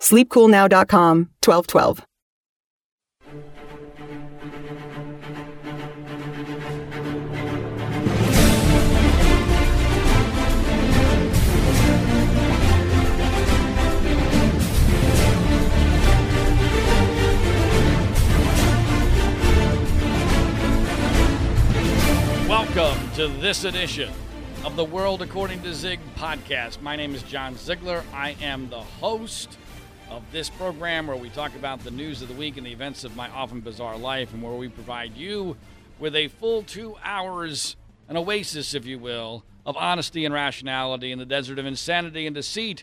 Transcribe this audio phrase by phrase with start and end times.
[0.00, 2.06] SleepCoolNow.com 1212.
[22.48, 24.10] Welcome to this edition
[24.64, 26.80] of the World According to Zig podcast.
[26.80, 28.04] My name is John Ziegler.
[28.12, 29.58] I am the host
[30.10, 33.04] of this program where we talk about the news of the week and the events
[33.04, 35.56] of my often bizarre life, and where we provide you
[36.00, 37.76] with a full two hours,
[38.08, 42.34] an oasis, if you will, of honesty and rationality in the desert of insanity and
[42.34, 42.82] deceit,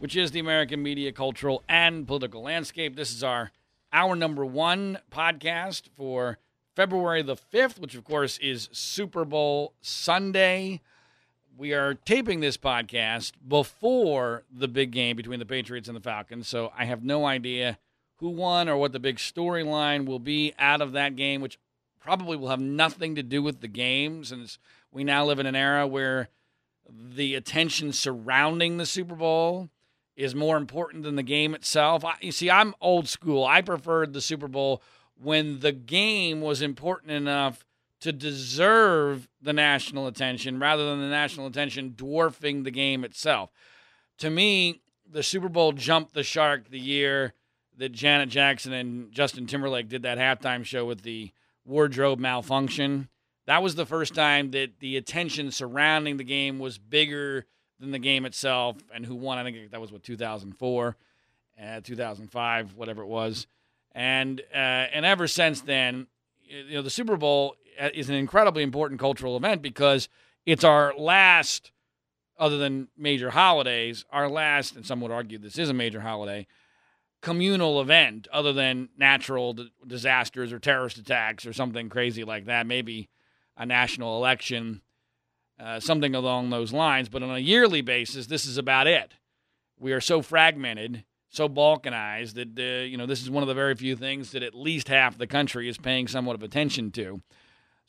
[0.00, 2.94] which is the American media, cultural, and political landscape.
[2.94, 3.50] This is our
[3.92, 6.38] hour number one podcast for
[6.76, 10.82] February the 5th, which of course is Super Bowl Sunday
[11.60, 16.48] we are taping this podcast before the big game between the Patriots and the Falcons,
[16.48, 17.78] so I have no idea
[18.16, 21.58] who won or what the big storyline will be out of that game, which
[22.00, 24.58] probably will have nothing to do with the game since
[24.90, 26.30] we now live in an era where
[26.88, 29.68] the attention surrounding the Super Bowl
[30.16, 32.06] is more important than the game itself.
[32.06, 33.44] I, you see, I'm old school.
[33.44, 34.82] I preferred the Super Bowl
[35.22, 37.66] when the game was important enough
[38.00, 43.50] to deserve the national attention rather than the national attention dwarfing the game itself.
[44.18, 44.80] To me,
[45.10, 47.34] the Super Bowl jumped the shark the year
[47.76, 51.32] that Janet Jackson and Justin Timberlake did that halftime show with the
[51.64, 53.08] wardrobe malfunction.
[53.46, 57.46] That was the first time that the attention surrounding the game was bigger
[57.80, 59.38] than the game itself and who won.
[59.38, 60.96] I think that was what 2004,
[61.62, 63.46] uh, 2005, whatever it was.
[63.92, 64.56] And uh,
[64.92, 66.06] and ever since then,
[66.42, 67.56] you know, the Super Bowl
[67.94, 70.08] is an incredibly important cultural event because
[70.46, 71.72] it's our last,
[72.38, 76.46] other than major holidays, our last, and some would argue this is a major holiday,
[77.20, 83.08] communal event other than natural disasters or terrorist attacks or something crazy like that, maybe
[83.56, 84.80] a national election,
[85.58, 87.08] uh, something along those lines.
[87.08, 89.12] But on a yearly basis, this is about it.
[89.78, 93.54] We are so fragmented so balkanized that uh, you know this is one of the
[93.54, 97.22] very few things that at least half the country is paying somewhat of attention to.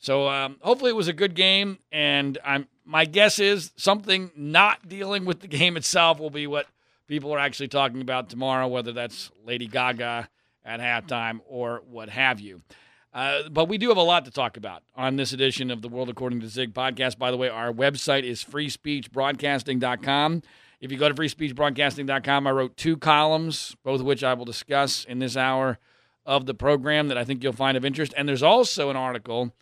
[0.02, 4.88] So um, hopefully it was a good game, and I'm my guess is something not
[4.88, 6.66] dealing with the game itself will be what
[7.06, 10.28] people are actually talking about tomorrow, whether that's Lady Gaga
[10.64, 12.62] at halftime or what have you.
[13.14, 15.88] Uh, but we do have a lot to talk about on this edition of the
[15.88, 17.16] World According to Zig podcast.
[17.16, 20.42] By the way, our website is freespeechbroadcasting.com.
[20.80, 25.04] If you go to freespeechbroadcasting.com, I wrote two columns, both of which I will discuss
[25.04, 25.78] in this hour
[26.26, 28.12] of the program that I think you'll find of interest.
[28.16, 29.52] And there's also an article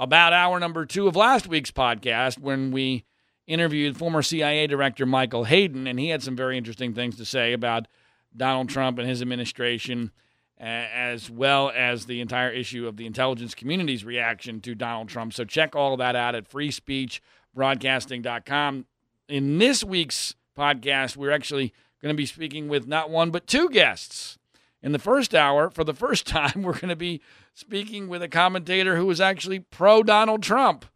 [0.00, 3.04] about hour number two of last week's podcast when we
[3.46, 7.52] interviewed former CIA Director Michael Hayden, and he had some very interesting things to say
[7.52, 7.86] about
[8.34, 10.10] Donald Trump and his administration,
[10.58, 15.34] as well as the entire issue of the intelligence community's reaction to Donald Trump.
[15.34, 18.86] So check all of that out at freespeechbroadcasting.com.
[19.28, 23.68] In this week's podcast, we're actually going to be speaking with not one, but two
[23.68, 24.38] guests.
[24.82, 27.20] In the first hour, for the first time, we're going to be
[27.54, 30.86] speaking with a commentator who is actually pro Donald Trump,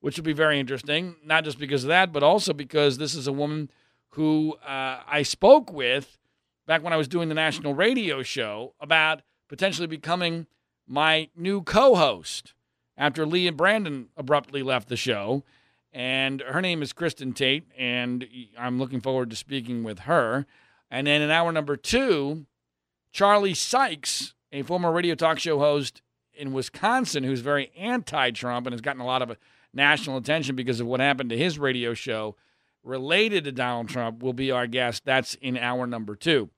[0.00, 3.26] which will be very interesting, not just because of that, but also because this is
[3.26, 3.70] a woman
[4.10, 6.18] who uh, I spoke with
[6.66, 10.46] back when I was doing the national radio show about potentially becoming
[10.86, 12.54] my new co host
[12.96, 15.44] after Lee and Brandon abruptly left the show.
[15.92, 18.26] And her name is Kristin Tate, and
[18.58, 20.46] I'm looking forward to speaking with her.
[20.90, 22.46] And then in hour number two,
[23.12, 28.72] Charlie Sykes, a former radio talk show host in Wisconsin who's very anti Trump and
[28.72, 29.36] has gotten a lot of
[29.72, 32.36] national attention because of what happened to his radio show
[32.82, 35.04] related to Donald Trump, will be our guest.
[35.04, 36.50] That's in hour number two.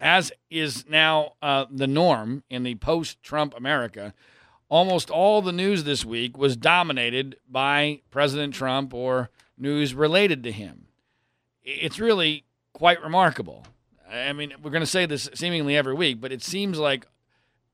[0.00, 4.14] as is now uh, the norm in the post Trump America,
[4.68, 9.28] almost all the news this week was dominated by President Trump or
[9.58, 10.86] news related to him.
[11.62, 13.66] It's really quite remarkable.
[14.10, 17.06] I mean, we're going to say this seemingly every week, but it seems like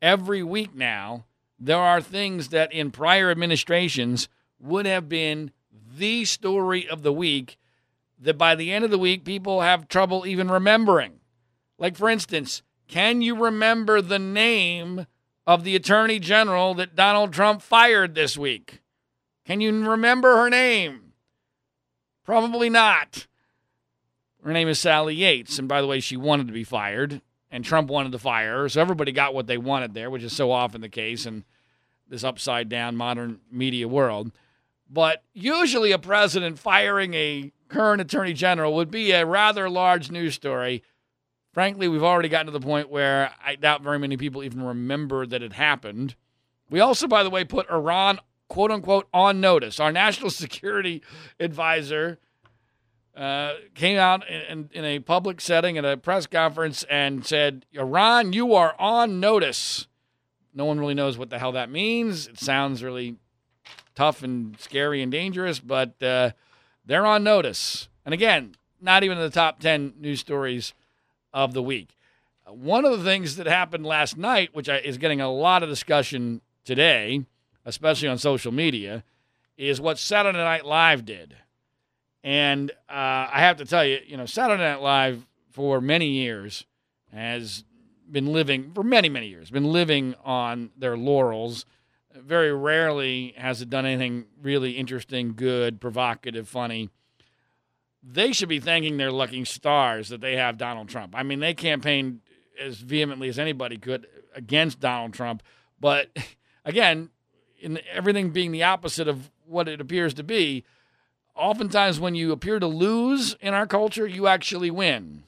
[0.00, 1.24] every week now
[1.58, 4.28] there are things that in prior administrations
[4.58, 5.50] would have been
[5.96, 7.58] the story of the week
[8.18, 11.20] that by the end of the week people have trouble even remembering.
[11.78, 15.06] Like, for instance, can you remember the name
[15.46, 18.80] of the attorney general that Donald Trump fired this week?
[19.44, 21.12] Can you remember her name?
[22.24, 23.26] Probably not.
[24.42, 25.58] Her name is Sally Yates.
[25.58, 27.20] And by the way, she wanted to be fired,
[27.50, 28.68] and Trump wanted to fire her.
[28.68, 31.44] So everybody got what they wanted there, which is so often the case in
[32.08, 34.32] this upside down modern media world.
[34.88, 40.34] But usually, a president firing a current attorney general would be a rather large news
[40.34, 40.84] story.
[41.52, 45.26] Frankly, we've already gotten to the point where I doubt very many people even remember
[45.26, 46.14] that it happened.
[46.70, 49.80] We also, by the way, put Iran, quote unquote, on notice.
[49.80, 51.02] Our national security
[51.40, 52.18] advisor
[53.16, 58.34] uh, came out in, in, a public setting at a press conference and said, Iran,
[58.34, 59.86] you are on notice.
[60.52, 62.26] No one really knows what the hell that means.
[62.26, 63.16] It sounds really
[63.94, 66.32] tough and scary and dangerous, but uh,
[66.84, 67.88] they're on notice.
[68.04, 70.74] And again, not even in the top 10 news stories
[71.32, 71.96] of the week.
[72.46, 76.42] One of the things that happened last night, which is getting a lot of discussion
[76.64, 77.24] today,
[77.64, 79.04] especially on social media,
[79.56, 81.36] is what Saturday Night Live did.
[82.26, 86.66] And uh, I have to tell you, you know, Saturday Night Live for many years
[87.14, 87.62] has
[88.10, 91.66] been living, for many, many years, been living on their laurels
[92.12, 96.90] very rarely has it done anything really interesting, good, provocative, funny.
[98.02, 101.14] They should be thanking their lucky stars that they have Donald Trump.
[101.16, 102.22] I mean, they campaigned
[102.60, 105.44] as vehemently as anybody could against Donald Trump,
[105.78, 106.08] but
[106.64, 107.10] again,
[107.60, 110.64] in everything being the opposite of what it appears to be,
[111.36, 115.24] oftentimes when you appear to lose in our culture, you actually win.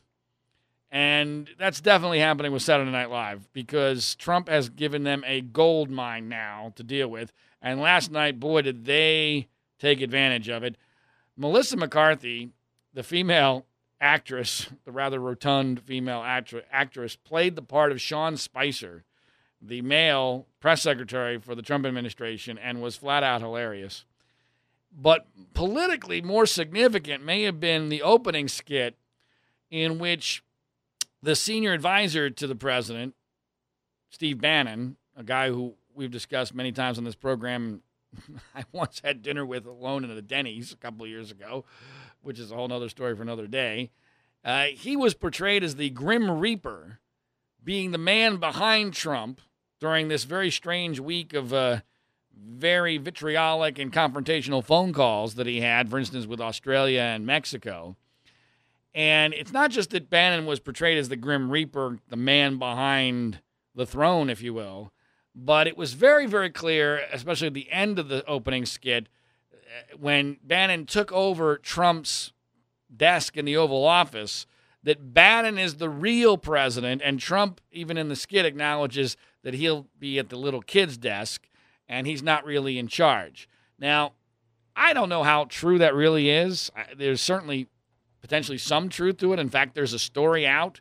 [0.90, 5.90] And that's definitely happening with Saturday Night Live because Trump has given them a gold
[5.90, 7.32] mine now to deal with.
[7.60, 10.76] And last night, boy, did they take advantage of it.
[11.37, 12.50] Melissa McCarthy,
[12.94, 13.66] the female
[14.00, 19.04] actress, the rather rotund female actress, played the part of Sean Spicer,
[19.61, 24.04] the male press secretary for the Trump administration, and was flat out hilarious.
[24.93, 28.96] But politically more significant may have been the opening skit
[29.70, 30.43] in which
[31.23, 33.14] the senior advisor to the president,
[34.11, 37.82] Steve Bannon, a guy who we've discussed many times on this program,
[38.55, 41.64] I once had dinner with alone in a Denny's a couple of years ago,
[42.23, 43.90] which is a whole other story for another day.
[44.44, 47.00] Uh, he was portrayed as the Grim Reaper,
[47.62, 49.40] being the man behind Trump
[49.81, 51.81] during this very strange week of uh,
[52.46, 57.96] very vitriolic and confrontational phone calls that he had, for instance, with Australia and Mexico.
[58.94, 63.40] And it's not just that Bannon was portrayed as the Grim Reaper, the man behind
[63.75, 64.93] the throne, if you will,
[65.35, 69.08] but it was very, very clear, especially at the end of the opening skit,
[69.52, 72.32] uh, when Bannon took over Trump's
[72.94, 74.46] desk in the Oval Office,
[74.82, 79.87] that Bannon is the real president, and Trump, even in the skit, acknowledges that he'll
[79.99, 81.48] be at the little kid's desk
[81.88, 83.49] and he's not really in charge.
[83.78, 84.12] Now,
[84.76, 86.71] I don't know how true that really is.
[86.97, 87.68] There's certainly
[88.21, 89.38] potentially some truth to it.
[89.38, 90.80] In fact, there's a story out.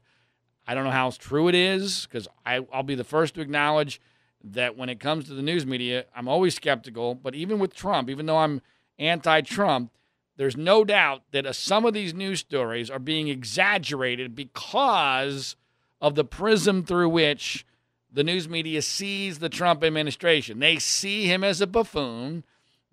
[0.68, 4.02] I don't know how true it is because I'll be the first to acknowledge
[4.44, 7.16] that when it comes to the news media, I'm always skeptical.
[7.16, 8.62] But even with Trump, even though I'm
[9.00, 9.92] anti Trump,
[10.36, 15.56] there's no doubt that some of these news stories are being exaggerated because
[16.00, 17.66] of the prism through which
[18.12, 20.60] the news media sees the Trump administration.
[20.60, 22.44] They see him as a buffoon.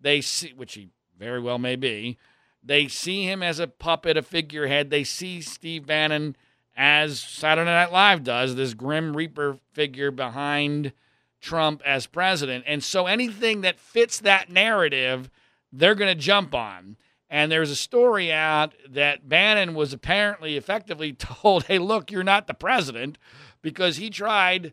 [0.01, 2.19] They see, which he very well may be,
[2.63, 4.91] they see him as a puppet, a figurehead.
[4.91, 6.37] They see Steve Bannon
[6.77, 10.93] as Saturday Night Live does, this grim reaper figure behind
[11.41, 12.65] Trump as president.
[12.67, 15.31] And so anything that fits that narrative,
[15.73, 16.97] they're going to jump on.
[17.29, 22.47] And there's a story out that Bannon was apparently effectively told, hey, look, you're not
[22.47, 23.19] the president,
[23.63, 24.73] because he tried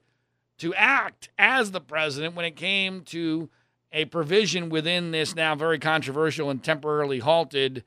[0.62, 3.50] to act as the president when it came to
[3.92, 7.84] a provision within this now very controversial and temporarily halted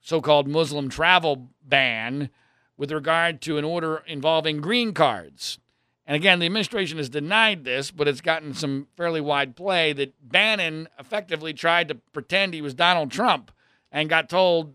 [0.00, 2.30] so called Muslim travel ban
[2.78, 5.58] with regard to an order involving green cards.
[6.06, 10.14] And again, the administration has denied this, but it's gotten some fairly wide play that
[10.26, 13.52] Bannon effectively tried to pretend he was Donald Trump
[13.92, 14.72] and got told,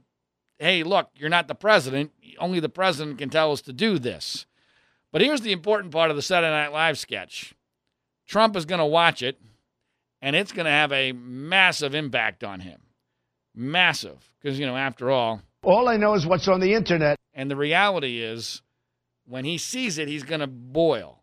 [0.59, 2.11] hey, look, you're not the president.
[2.37, 4.45] Only the president can tell us to do this.
[5.13, 7.53] But here's the important part of the Saturday Night Live sketch
[8.27, 9.39] Trump is going to watch it,
[10.21, 12.81] and it's going to have a massive impact on him.
[13.55, 14.31] Massive.
[14.41, 17.17] Because, you know, after all, all I know is what's on the internet.
[17.35, 18.63] And the reality is,
[19.25, 21.21] when he sees it, he's going to boil.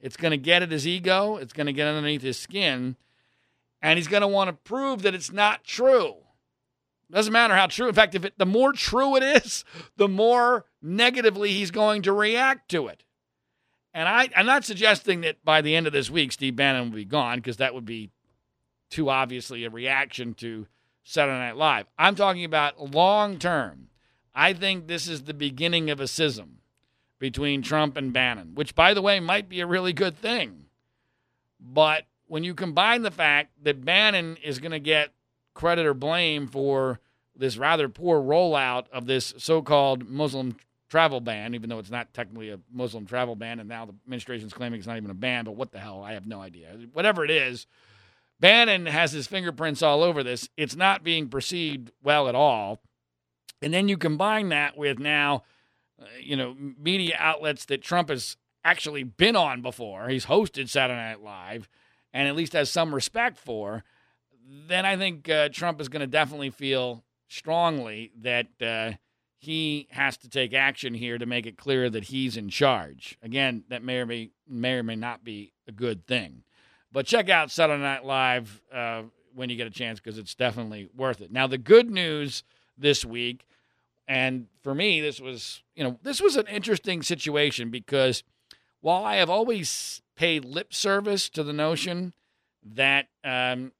[0.00, 2.96] It's going to get at his ego, it's going to get underneath his skin,
[3.80, 6.16] and he's going to want to prove that it's not true.
[7.10, 7.88] Doesn't matter how true.
[7.88, 9.64] In fact, if it, the more true it is,
[9.96, 13.04] the more negatively he's going to react to it.
[13.98, 16.98] And I, I'm not suggesting that by the end of this week, Steve Bannon will
[16.98, 18.10] be gone because that would be
[18.90, 20.68] too obviously a reaction to
[21.02, 21.86] Saturday Night Live.
[21.98, 23.88] I'm talking about long term.
[24.32, 26.58] I think this is the beginning of a schism
[27.18, 30.66] between Trump and Bannon, which, by the way, might be a really good thing.
[31.58, 35.10] But when you combine the fact that Bannon is going to get
[35.54, 37.00] credit or blame for
[37.34, 40.54] this rather poor rollout of this so called Muslim
[40.88, 44.52] travel ban, even though it's not technically a Muslim travel ban, and now the administration's
[44.52, 46.02] claiming it's not even a ban, but what the hell?
[46.02, 46.76] I have no idea.
[46.92, 47.66] Whatever it is,
[48.40, 50.48] Bannon has his fingerprints all over this.
[50.56, 52.80] It's not being perceived well at all.
[53.60, 55.42] And then you combine that with now,
[56.00, 60.08] uh, you know, media outlets that Trump has actually been on before.
[60.08, 61.68] He's hosted Saturday Night Live
[62.12, 63.82] and at least has some respect for.
[64.68, 68.92] Then I think uh, Trump is going to definitely feel strongly that uh,
[69.38, 73.16] he has to take action here to make it clear that he's in charge.
[73.22, 76.42] Again, that may or may, may or may not be a good thing.
[76.92, 79.02] But check out Saturday Night Live uh,
[79.34, 81.30] when you get a chance because it's definitely worth it.
[81.30, 82.42] Now, the good news
[82.76, 83.46] this week,
[84.08, 88.24] and for me, this was you know this was an interesting situation because
[88.80, 92.14] while I have always paid lip service to the notion
[92.64, 93.72] that um,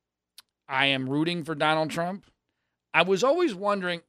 [0.69, 2.27] I am rooting for Donald Trump,
[2.93, 4.03] I was always wondering,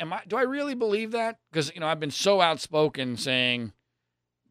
[0.00, 0.22] am I?
[0.26, 1.38] Do I really believe that?
[1.52, 3.72] Because you know I've been so outspoken saying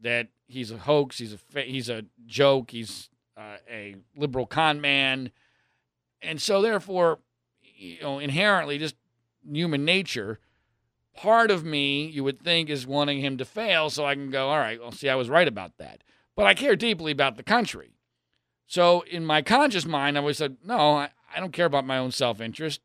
[0.01, 5.32] that he's a hoax, he's a he's a joke, he's uh, a liberal con man,
[6.22, 7.20] and so therefore,
[7.62, 8.96] you know, inherently, just
[9.46, 10.39] human nature.
[11.15, 14.48] Part of me, you would think, is wanting him to fail, so I can go,
[14.48, 16.01] all right, well, see, I was right about that.
[16.34, 17.98] But I care deeply about the country.
[18.68, 21.98] So in my conscious mind, I always said, no, I, I don't care about my
[21.98, 22.79] own self interest,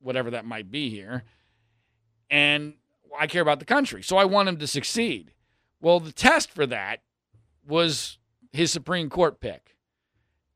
[0.00, 1.24] whatever that might be here.
[2.30, 2.74] And
[3.18, 4.02] I care about the country.
[4.02, 5.32] So I want him to succeed.
[5.80, 7.02] Well, the test for that
[7.66, 8.18] was
[8.52, 9.76] his Supreme Court pick.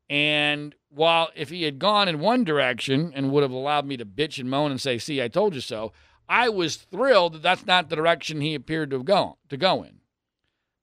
[0.09, 4.05] And while if he had gone in one direction and would have allowed me to
[4.05, 5.93] bitch and moan and say, "See, I told you so,"
[6.27, 9.83] I was thrilled that that's not the direction he appeared to have gone to go
[9.83, 10.01] in,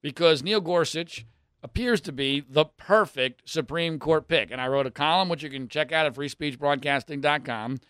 [0.01, 1.27] because Neil Gorsuch
[1.63, 4.53] appears to be the perfect Supreme Court pick.
[4.53, 7.81] And I wrote a column which you can check out at freespeechbroadcasting.com,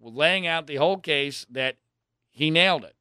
[0.00, 1.76] laying out the whole case that
[2.34, 2.94] he nailed it,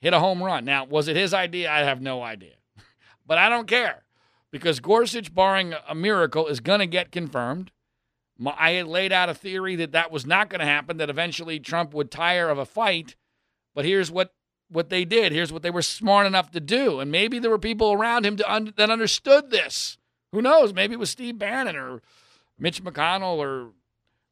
[0.00, 0.64] hit a home run.
[0.64, 1.70] Now, was it his idea?
[1.70, 2.54] I have no idea,
[3.26, 4.02] but I don't care
[4.50, 7.70] because Gorsuch, barring a miracle, is going to get confirmed.
[8.44, 11.60] I had laid out a theory that that was not going to happen, that eventually
[11.60, 13.14] Trump would tire of a fight.
[13.74, 14.34] But here's what,
[14.68, 15.32] what they did.
[15.32, 16.98] Here's what they were smart enough to do.
[16.98, 19.96] And maybe there were people around him un- that understood this.
[20.32, 20.74] Who knows?
[20.74, 22.02] Maybe it was Steve Bannon or
[22.58, 23.70] Mitch McConnell or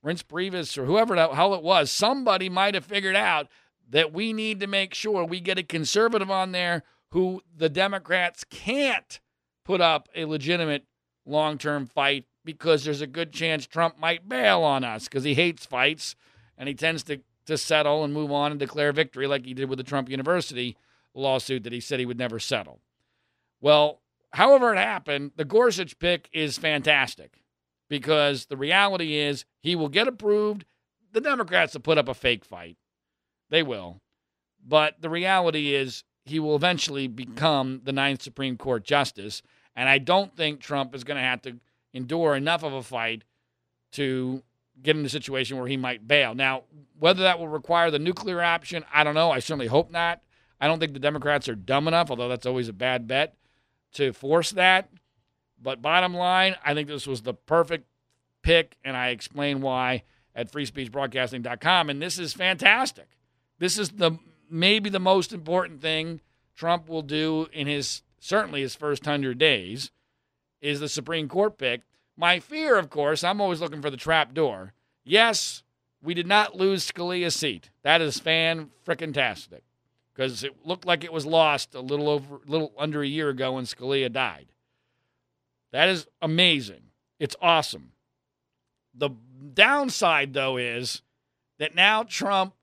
[0.04, 1.90] Reince Priebus or whoever the hell it was.
[1.90, 3.48] Somebody might have figured out
[3.90, 8.44] that we need to make sure we get a conservative on there who the Democrats
[8.44, 9.20] can't
[9.64, 10.84] put up a legitimate
[11.26, 15.34] long term fight because there's a good chance Trump might bail on us because he
[15.34, 16.14] hates fights
[16.56, 19.68] and he tends to, to settle and move on and declare victory like he did
[19.68, 20.76] with the Trump University
[21.14, 22.80] lawsuit that he said he would never settle.
[23.60, 24.00] Well,
[24.32, 27.42] however it happened, the Gorsuch pick is fantastic
[27.88, 30.64] because the reality is he will get approved.
[31.12, 32.76] The Democrats will put up a fake fight.
[33.50, 34.00] They will.
[34.66, 39.42] But the reality is he will eventually become the ninth Supreme Court justice.
[39.76, 41.56] And I don't think Trump is going to have to
[41.92, 43.24] endure enough of a fight
[43.92, 44.42] to
[44.82, 46.34] get in a situation where he might bail.
[46.34, 46.62] Now,
[46.98, 49.30] whether that will require the nuclear option, I don't know.
[49.30, 50.22] I certainly hope not.
[50.60, 53.34] I don't think the Democrats are dumb enough, although that's always a bad bet,
[53.94, 54.90] to force that.
[55.60, 57.86] But bottom line, I think this was the perfect
[58.42, 60.04] pick, and I explain why
[60.34, 61.90] at freespeechbroadcasting.com.
[61.90, 63.08] And this is fantastic.
[63.60, 64.18] This is the
[64.50, 66.20] maybe the most important thing
[66.56, 69.92] Trump will do in his certainly his first 100 days
[70.60, 71.82] is the Supreme Court pick.
[72.16, 74.72] My fear, of course, I'm always looking for the trap door.
[75.04, 75.62] Yes,
[76.02, 77.70] we did not lose Scalia's seat.
[77.82, 79.62] That is fan frickin' tastic
[80.14, 83.52] because it looked like it was lost a little over, little under a year ago
[83.52, 84.46] when Scalia died.
[85.72, 86.82] That is amazing.
[87.18, 87.92] It's awesome.
[88.94, 89.10] The
[89.54, 91.02] downside, though, is
[91.58, 92.54] that now Trump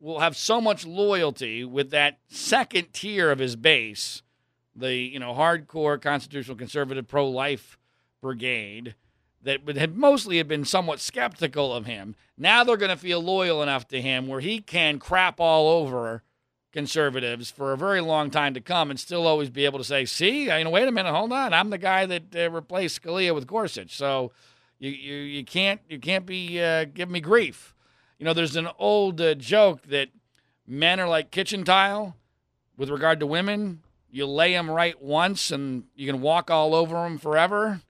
[0.00, 4.22] will have so much loyalty with that second tier of his base
[4.76, 7.78] the you know hardcore constitutional conservative pro life
[8.20, 8.94] brigade
[9.42, 12.16] that had mostly had been somewhat skeptical of him.
[12.36, 16.24] Now they're going to feel loyal enough to him where he can crap all over
[16.72, 20.04] conservatives for a very long time to come and still always be able to say,
[20.04, 23.34] "See, you know, wait a minute, hold on, I'm the guy that uh, replaced Scalia
[23.34, 24.32] with Gorsuch." So
[24.78, 27.74] you you, you can't you can't be uh, giving me grief.
[28.18, 30.08] You know, there's an old uh, joke that
[30.66, 32.16] men are like kitchen tile
[32.76, 33.82] with regard to women.
[34.10, 37.82] You lay them right once, and you can walk all over them forever.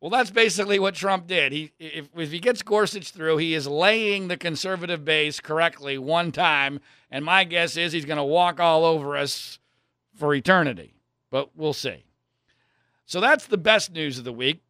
[0.00, 1.52] Well, that's basically what Trump did.
[1.52, 6.32] He, if, if he gets Gorsuch through, he is laying the conservative base correctly one
[6.32, 9.58] time, and my guess is he's going to walk all over us
[10.14, 10.94] for eternity.
[11.30, 12.04] But we'll see.
[13.06, 14.62] So that's the best news of the week.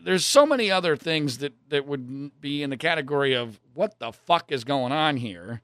[0.00, 4.12] There's so many other things that, that would be in the category of what the
[4.12, 5.60] fuck is going on here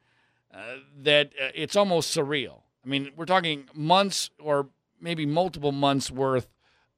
[0.53, 2.63] uh, that uh, it's almost surreal.
[2.85, 4.69] I mean, we're talking months or
[5.01, 6.49] maybe multiple months worth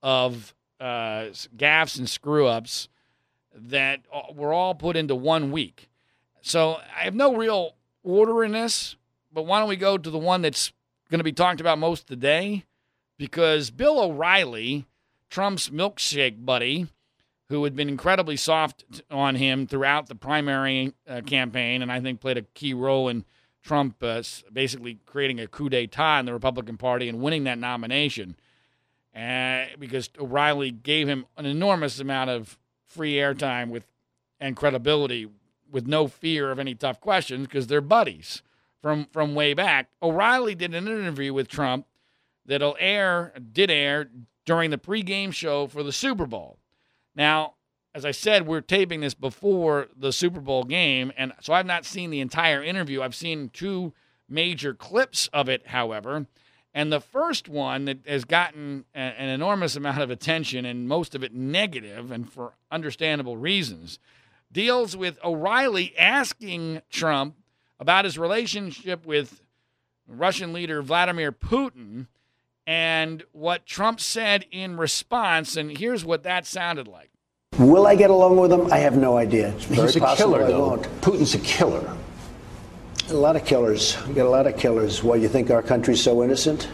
[0.02, 2.88] of uh, gaffes and screw ups
[3.54, 4.00] that
[4.34, 5.90] were all put into one week.
[6.42, 8.96] So I have no real order in this,
[9.32, 10.72] but why don't we go to the one that's
[11.10, 12.64] going to be talked about most today?
[13.18, 14.86] Because Bill O'Reilly,
[15.28, 16.86] Trump's milkshake buddy,
[17.50, 22.20] who had been incredibly soft on him throughout the primary uh, campaign, and I think
[22.20, 23.24] played a key role in
[23.60, 28.36] Trump uh, basically creating a coup d'etat in the Republican Party and winning that nomination
[29.16, 33.84] uh, because O'Reilly gave him an enormous amount of free airtime with
[34.38, 35.28] and credibility
[35.70, 38.42] with no fear of any tough questions because they're buddies
[38.80, 39.88] from from way back.
[40.00, 41.86] O'Reilly did an interview with Trump
[42.46, 44.08] that'll air did air
[44.46, 46.60] during the pregame show for the Super Bowl.
[47.14, 47.54] Now,
[47.94, 51.84] as I said, we're taping this before the Super Bowl game, and so I've not
[51.84, 53.02] seen the entire interview.
[53.02, 53.92] I've seen two
[54.28, 56.26] major clips of it, however.
[56.72, 61.24] And the first one that has gotten an enormous amount of attention and most of
[61.24, 63.98] it negative and for understandable reasons
[64.52, 67.34] deals with O'Reilly asking Trump
[67.80, 69.42] about his relationship with
[70.06, 72.06] Russian leader Vladimir Putin
[72.66, 75.56] and what Trump said in response.
[75.56, 77.10] And here's what that sounded like.
[77.58, 78.72] Will I get along with him?
[78.72, 79.52] I have no idea.
[79.54, 80.68] It's very He's a possible killer, I though.
[80.68, 80.82] won't.
[81.00, 81.96] Putin's a killer.
[83.08, 83.96] A lot of killers.
[84.06, 85.02] We got a lot of killers.
[85.02, 86.68] Why you think our country's so innocent?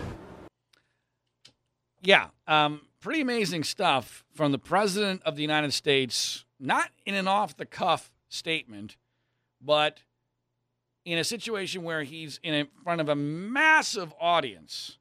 [2.02, 6.44] Yeah, um, pretty amazing stuff from the president of the United States.
[6.60, 8.96] Not in an off-the-cuff statement,
[9.60, 10.02] but
[11.04, 14.98] in a situation where he's in front of a massive audience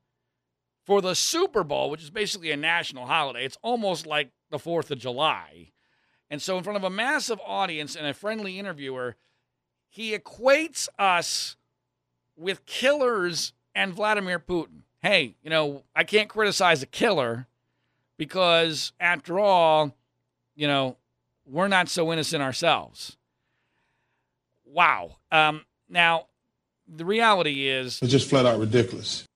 [0.86, 3.43] for the Super Bowl, which is basically a national holiday.
[3.43, 5.71] It's almost like the 4th of July.
[6.30, 9.15] And so, in front of a massive audience and a friendly interviewer,
[9.89, 11.56] he equates us
[12.36, 14.82] with killers and Vladimir Putin.
[15.02, 17.48] Hey, you know, I can't criticize a killer
[18.17, 19.95] because, after all,
[20.56, 20.98] you know,
[21.45, 23.17] we're not so innocent ourselves.
[24.65, 25.17] Wow.
[25.32, 26.26] Um, now,
[26.88, 29.28] the reality is It's just flat out ridiculous.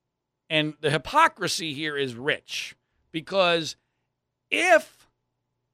[0.49, 2.75] And the hypocrisy here is rich
[3.11, 3.75] because
[4.49, 5.07] if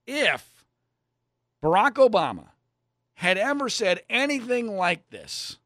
[0.05, 0.65] if
[1.63, 2.49] Barack Obama
[3.15, 5.57] had ever said anything like this,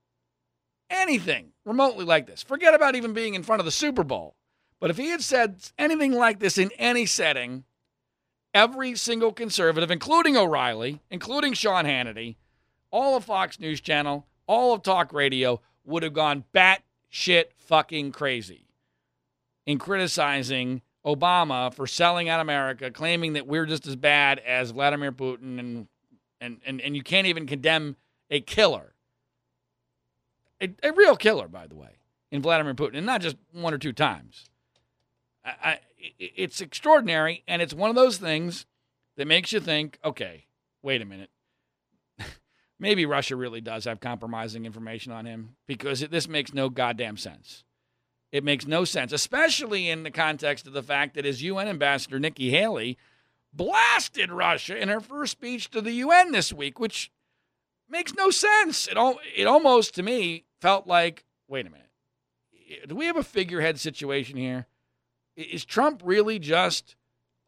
[0.90, 4.36] anything remotely like this, forget about even being in front of the Super Bowl,
[4.80, 7.66] but if he had said anything like this in any setting,
[8.54, 12.38] every single conservative, including O'Reilly, including Sean Hannity,
[12.92, 18.12] all of Fox News Channel, all of talk radio would have gone bat shit fucking
[18.12, 18.69] crazy
[19.70, 25.12] in criticizing Obama for selling out America, claiming that we're just as bad as Vladimir
[25.12, 25.88] Putin, and
[26.42, 27.96] and and, and you can't even condemn
[28.32, 28.96] a killer,
[30.60, 32.00] a, a real killer, by the way,
[32.32, 34.50] in Vladimir Putin, and not just one or two times.
[35.46, 35.80] I, I,
[36.18, 38.66] it's extraordinary, and it's one of those things
[39.18, 40.46] that makes you think, okay,
[40.82, 41.30] wait a minute.
[42.80, 47.18] Maybe Russia really does have compromising information on him because it, this makes no goddamn
[47.18, 47.66] sense.
[48.32, 52.20] It makes no sense, especially in the context of the fact that his UN ambassador,
[52.20, 52.98] Nikki Haley,
[53.52, 57.12] blasted Russia in her first speech to the UN this week, which
[57.90, 58.88] makes no sense.
[58.88, 61.88] It, al- it almost, to me, felt like wait a minute.
[62.88, 64.68] Do we have a figurehead situation here?
[65.36, 66.96] Is Trump really just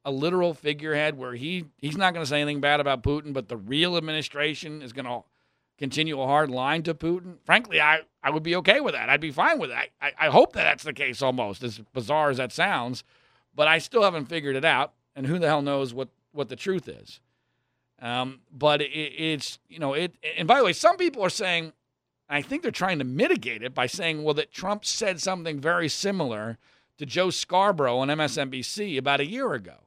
[0.04, 3.48] a literal figurehead where he, he's not going to say anything bad about Putin, but
[3.48, 5.24] the real administration is going to
[5.82, 7.38] continue a hard line to Putin?
[7.44, 9.10] Frankly, I, I would be okay with that.
[9.10, 9.90] I'd be fine with that.
[10.00, 13.04] I, I hope that that's the case almost, as bizarre as that sounds.
[13.56, 14.94] But I still haven't figured it out.
[15.16, 17.20] And who the hell knows what, what the truth is?
[18.00, 21.74] Um, but it, it's, you know, it, and by the way, some people are saying,
[22.30, 25.90] I think they're trying to mitigate it by saying, well, that Trump said something very
[25.90, 26.60] similar
[26.98, 29.78] to Joe Scarborough on MSNBC about a year ago.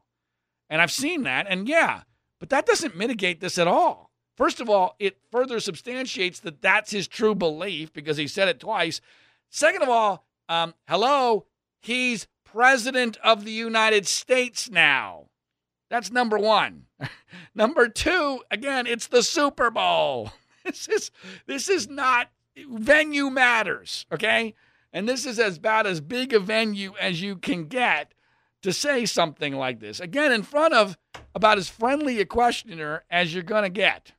[0.68, 2.02] And I've seen that, and yeah,
[2.40, 4.10] but that doesn't mitigate this at all.
[4.36, 8.60] First of all, it further substantiates that that's his true belief because he said it
[8.60, 9.00] twice.
[9.48, 11.46] Second of all, um, hello,
[11.80, 15.26] he's president of the United States now.
[15.90, 16.86] That's number one.
[17.54, 20.32] number two, again, it's the Super Bowl.
[20.64, 21.10] This is
[21.46, 24.54] this is not venue matters, okay?
[24.94, 28.14] And this is as bad as big a venue as you can get
[28.62, 30.00] to say something like this.
[30.00, 30.96] Again, in front of
[31.34, 34.12] about as friendly a questioner as you're going to get.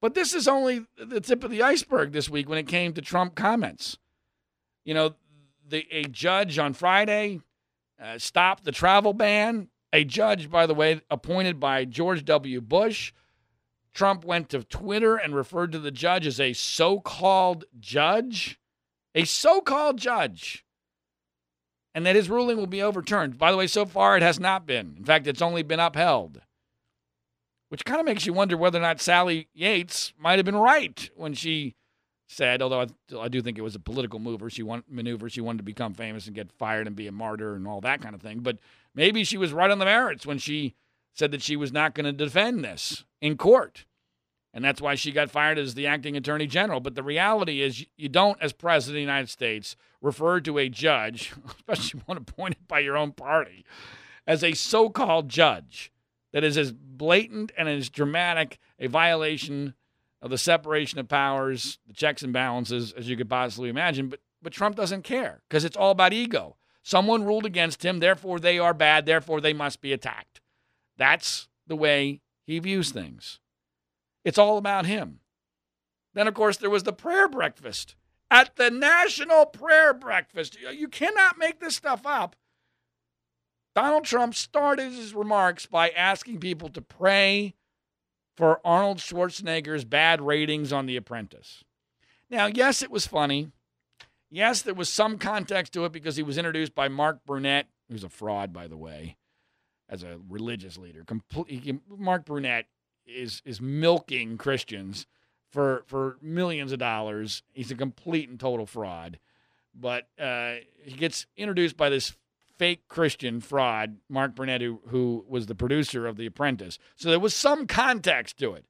[0.00, 3.02] But this is only the tip of the iceberg this week when it came to
[3.02, 3.98] Trump comments.
[4.84, 5.14] You know,
[5.68, 7.40] the, a judge on Friday
[8.02, 9.68] uh, stopped the travel ban.
[9.92, 12.60] A judge, by the way, appointed by George W.
[12.60, 13.12] Bush.
[13.92, 18.58] Trump went to Twitter and referred to the judge as a so called judge.
[19.14, 20.64] A so called judge.
[21.92, 23.36] And that his ruling will be overturned.
[23.36, 24.94] By the way, so far it has not been.
[24.96, 26.40] In fact, it's only been upheld.
[27.70, 31.08] Which kind of makes you wonder whether or not Sally Yates might have been right
[31.14, 31.76] when she
[32.28, 35.30] said, although I, I, do think it was a political mover, she want, maneuver.
[35.30, 38.00] She wanted to become famous and get fired and be a martyr and all that
[38.00, 38.40] kind of thing.
[38.40, 38.58] But
[38.92, 40.74] maybe she was right on the merits when she
[41.14, 43.84] said that she was not going to defend this in court.
[44.52, 46.80] And that's why she got fired as the acting attorney general.
[46.80, 50.68] But the reality is, you don't, as president of the United States, refer to a
[50.68, 51.32] judge,
[51.68, 53.64] especially one appointed by your own party,
[54.26, 55.92] as a so called judge
[56.32, 59.74] that is as blatant and as dramatic a violation
[60.22, 64.08] of the separation of powers, the checks and balances as you could possibly imagine.
[64.08, 66.56] But but Trump doesn't care because it's all about ego.
[66.82, 70.40] Someone ruled against him, therefore they are bad, therefore they must be attacked.
[70.96, 73.38] That's the way he views things.
[74.24, 75.20] It's all about him.
[76.14, 77.96] Then, of course, there was the prayer breakfast
[78.30, 80.56] at the National Prayer Breakfast.
[80.60, 82.34] You cannot make this stuff up.
[83.74, 87.54] Donald Trump started his remarks by asking people to pray
[88.36, 91.62] for Arnold Schwarzenegger's bad ratings on The Apprentice.
[92.30, 93.50] Now, yes, it was funny.
[94.30, 98.04] Yes, there was some context to it because he was introduced by Mark Burnett, who's
[98.04, 99.16] a fraud, by the way,
[99.88, 101.04] as a religious leader.
[101.04, 102.66] Complete, Mark Burnett
[103.06, 105.06] is is milking Christians
[105.50, 107.42] for for millions of dollars.
[107.52, 109.18] He's a complete and total fraud.
[109.74, 110.54] But uh,
[110.84, 112.14] he gets introduced by this
[112.60, 116.78] fake Christian fraud, Mark Burnett, who, who was the producer of The Apprentice.
[116.94, 118.66] So there was some context to it.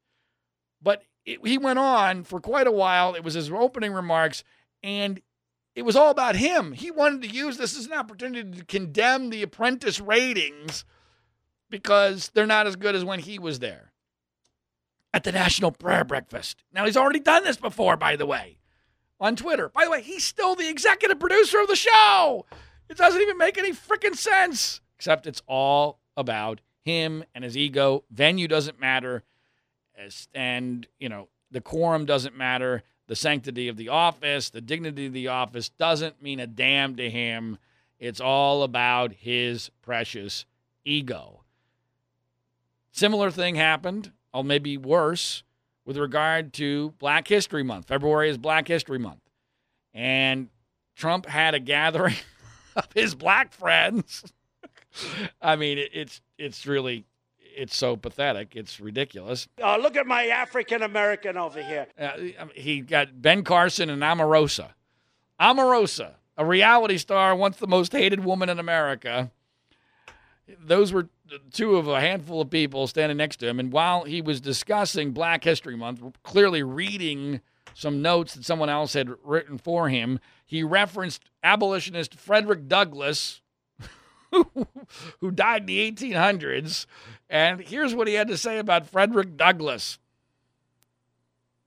[0.80, 3.16] But it, he went on for quite a while.
[3.16, 4.44] It was his opening remarks,
[4.80, 5.20] and
[5.74, 6.70] it was all about him.
[6.70, 10.84] He wanted to use this as an opportunity to condemn The Apprentice ratings
[11.68, 13.90] because they're not as good as when he was there
[15.12, 16.62] at the National Prayer Breakfast.
[16.72, 18.58] Now, he's already done this before, by the way,
[19.18, 19.68] on Twitter.
[19.68, 22.46] By the way, he's still the executive producer of the show.
[22.90, 24.80] It doesn't even make any freaking sense.
[24.96, 28.02] Except it's all about him and his ego.
[28.10, 29.22] Venue doesn't matter.
[30.34, 32.82] And, you know, the quorum doesn't matter.
[33.06, 37.08] The sanctity of the office, the dignity of the office doesn't mean a damn to
[37.08, 37.58] him.
[38.00, 40.44] It's all about his precious
[40.84, 41.44] ego.
[42.90, 45.44] Similar thing happened, or maybe worse,
[45.84, 47.86] with regard to Black History Month.
[47.86, 49.22] February is Black History Month.
[49.94, 50.48] And
[50.96, 52.16] Trump had a gathering
[52.94, 54.24] his black friends.
[55.42, 57.04] I mean, it, it's it's really
[57.56, 58.54] it's so pathetic.
[58.54, 59.48] It's ridiculous.
[59.62, 61.86] Oh, look at my African American over here.
[61.98, 62.12] Uh,
[62.54, 64.70] he got Ben Carson and Omarosa.
[65.40, 69.30] Omarosa, a reality star, once the most hated woman in America.
[70.58, 71.08] Those were
[71.52, 73.60] two of a handful of people standing next to him.
[73.60, 77.40] And while he was discussing Black History Month, clearly reading
[77.74, 83.40] some notes that someone else had written for him, he referenced abolitionist Frederick Douglass,
[85.20, 86.86] who died in the 1800s.
[87.28, 89.98] And here's what he had to say about Frederick Douglass.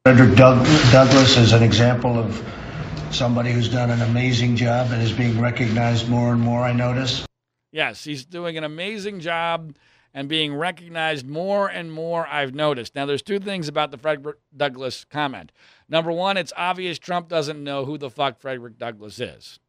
[0.05, 2.43] Frederick Doug- Douglass is an example of
[3.11, 7.25] somebody who's done an amazing job and is being recognized more and more, I notice.
[7.71, 9.73] Yes, he's doing an amazing job
[10.13, 12.95] and being recognized more and more, I've noticed.
[12.95, 15.51] Now, there's two things about the Frederick Douglass comment.
[15.89, 19.59] Number one, it's obvious Trump doesn't know who the fuck Frederick Douglass is.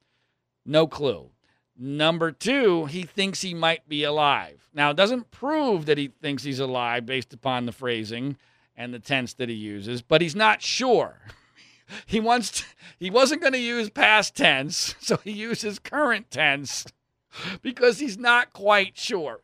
[0.67, 1.31] No clue.
[1.77, 4.69] Number two, he thinks he might be alive.
[4.73, 8.37] Now, it doesn't prove that he thinks he's alive based upon the phrasing
[8.77, 11.21] and the tense that he uses, but he's not sure.
[12.07, 12.65] he wants to,
[12.99, 16.87] he wasn't going to use past tense, so he uses current tense
[17.63, 19.41] because he's not quite sure.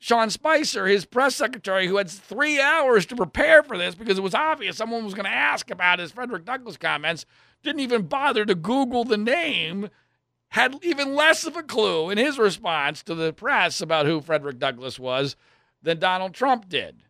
[0.00, 4.22] Sean Spicer, his press secretary, who had three hours to prepare for this because it
[4.22, 7.26] was obvious someone was going to ask about his Frederick Douglass comments,
[7.62, 9.90] didn't even bother to Google the name
[10.48, 14.58] had even less of a clue in his response to the press about who Frederick
[14.58, 15.36] Douglass was
[15.82, 17.02] than Donald Trump did.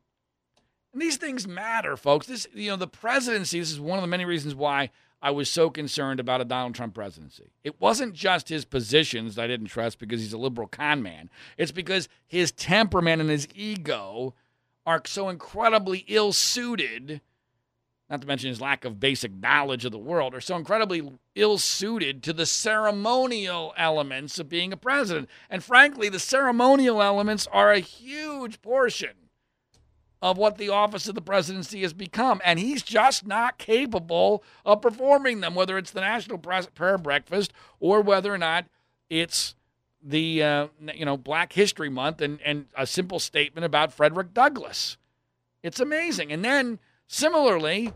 [0.93, 2.27] And these things matter, folks.
[2.27, 4.91] This, you know, the presidency, this is one of the many reasons why
[5.23, 7.53] I was so concerned about a Donald Trump presidency.
[7.63, 11.29] It wasn't just his positions that I didn't trust because he's a liberal con man.
[11.59, 14.35] It's because his temperament and his ego
[14.87, 17.21] are so incredibly ill suited,
[18.09, 21.59] not to mention his lack of basic knowledge of the world, are so incredibly ill
[21.59, 25.29] suited to the ceremonial elements of being a president.
[25.51, 29.11] And frankly, the ceremonial elements are a huge portion
[30.23, 32.41] of what the office of the presidency has become.
[32.45, 38.03] And he's just not capable of performing them, whether it's the National Prayer Breakfast or
[38.03, 38.67] whether or not
[39.09, 39.55] it's
[40.03, 44.97] the uh, you know Black History Month and, and a simple statement about Frederick Douglass.
[45.63, 46.33] It's amazing.
[46.33, 47.93] And then similarly,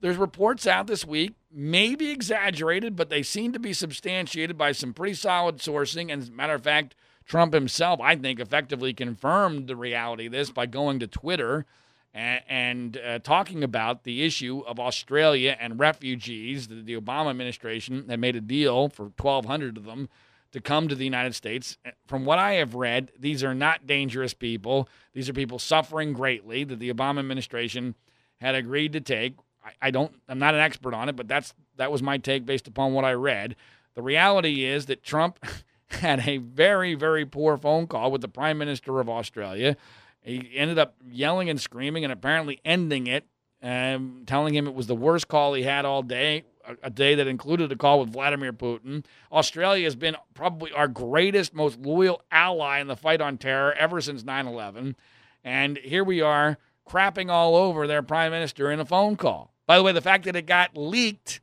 [0.00, 4.94] there's reports out this week, maybe exaggerated, but they seem to be substantiated by some
[4.94, 6.12] pretty solid sourcing.
[6.12, 6.94] And as a matter of fact,
[7.26, 11.64] Trump himself, I think, effectively confirmed the reality of this by going to Twitter
[12.12, 16.68] and, and uh, talking about the issue of Australia and refugees.
[16.68, 20.08] The, the Obama administration had made a deal for 1,200 of them
[20.52, 21.78] to come to the United States.
[22.06, 24.88] From what I have read, these are not dangerous people.
[25.12, 27.96] These are people suffering greatly that the Obama administration
[28.40, 29.34] had agreed to take.
[29.64, 30.14] I, I don't.
[30.28, 33.04] I'm not an expert on it, but that's that was my take based upon what
[33.04, 33.56] I read.
[33.94, 35.44] The reality is that Trump.
[35.94, 39.76] had a very, very poor phone call with the Prime Minister of Australia.
[40.22, 43.26] He ended up yelling and screaming and apparently ending it,
[43.62, 47.14] um, telling him it was the worst call he had all day, a, a day
[47.14, 49.04] that included a call with Vladimir Putin.
[49.30, 54.00] Australia has been probably our greatest, most loyal ally in the fight on terror ever
[54.00, 54.96] since 9 11.
[55.44, 59.52] And here we are crapping all over their prime minister in a phone call.
[59.66, 61.40] By the way, the fact that it got leaked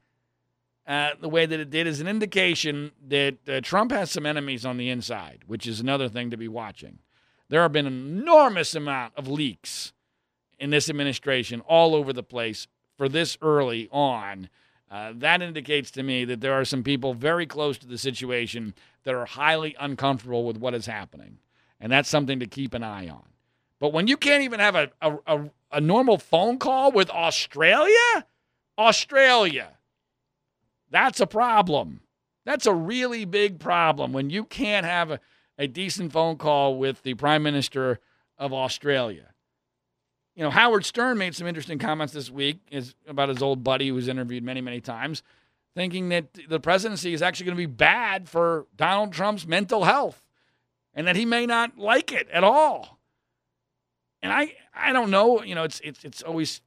[0.87, 4.65] uh, the way that it did is an indication that uh, Trump has some enemies
[4.65, 6.99] on the inside, which is another thing to be watching.
[7.49, 9.93] There have been an enormous amount of leaks
[10.59, 12.67] in this administration all over the place
[12.97, 14.49] for this early on.
[14.89, 18.73] Uh, that indicates to me that there are some people very close to the situation
[19.03, 21.37] that are highly uncomfortable with what is happening.
[21.79, 23.23] And that's something to keep an eye on.
[23.79, 28.25] But when you can't even have a, a, a, a normal phone call with Australia,
[28.77, 29.69] Australia,
[30.91, 32.01] that's a problem.
[32.45, 35.19] That's a really big problem when you can't have a,
[35.57, 37.99] a decent phone call with the Prime Minister
[38.37, 39.27] of Australia.
[40.35, 43.89] You know, Howard Stern made some interesting comments this week is about his old buddy
[43.89, 45.23] who was interviewed many, many times,
[45.75, 50.23] thinking that the presidency is actually going to be bad for Donald Trump's mental health
[50.93, 52.99] and that he may not like it at all.
[54.21, 56.61] And I, I don't know, you know, it's it's it's always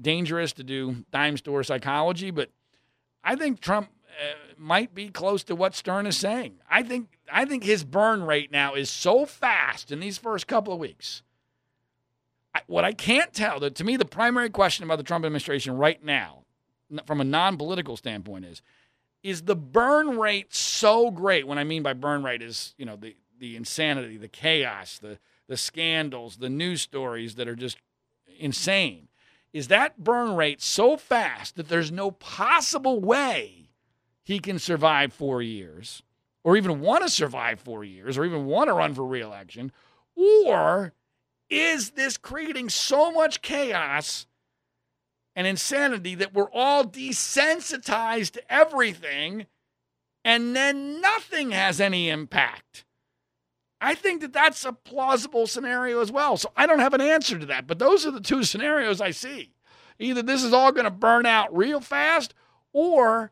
[0.00, 2.50] dangerous to do dime store psychology, but–
[3.24, 6.56] I think Trump uh, might be close to what Stern is saying.
[6.70, 10.72] I think I think his burn rate now is so fast in these first couple
[10.72, 11.22] of weeks.
[12.54, 15.76] I, what I can't tell, that to me, the primary question about the Trump administration
[15.76, 16.44] right now,
[17.06, 18.62] from a non-political standpoint, is
[19.22, 21.46] is the burn rate so great?
[21.46, 25.18] What I mean by burn rate is you know the the insanity, the chaos, the
[25.48, 27.78] the scandals, the news stories that are just
[28.38, 29.08] insane
[29.54, 33.70] is that burn rate so fast that there's no possible way
[34.24, 36.02] he can survive four years
[36.42, 39.70] or even want to survive four years or even want to run for reelection?
[40.16, 40.92] Or
[41.48, 44.26] is this creating so much chaos
[45.36, 49.46] and insanity that we're all desensitized to everything
[50.24, 52.83] and then nothing has any impact?
[53.84, 56.38] I think that that's a plausible scenario as well.
[56.38, 59.10] So I don't have an answer to that, but those are the two scenarios I
[59.10, 59.52] see.
[59.98, 62.32] Either this is all going to burn out real fast
[62.72, 63.30] or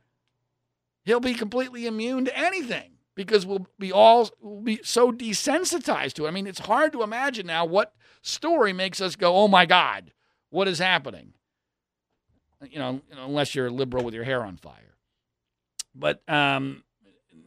[1.05, 6.27] he'll be completely immune to anything because we'll be all we'll be so desensitized to
[6.27, 6.29] it.
[6.29, 10.13] I mean, it's hard to imagine now what story makes us go, "Oh my god,
[10.51, 11.33] what is happening?"
[12.71, 14.97] You know, unless you're liberal with your hair on fire.
[15.95, 16.85] But um,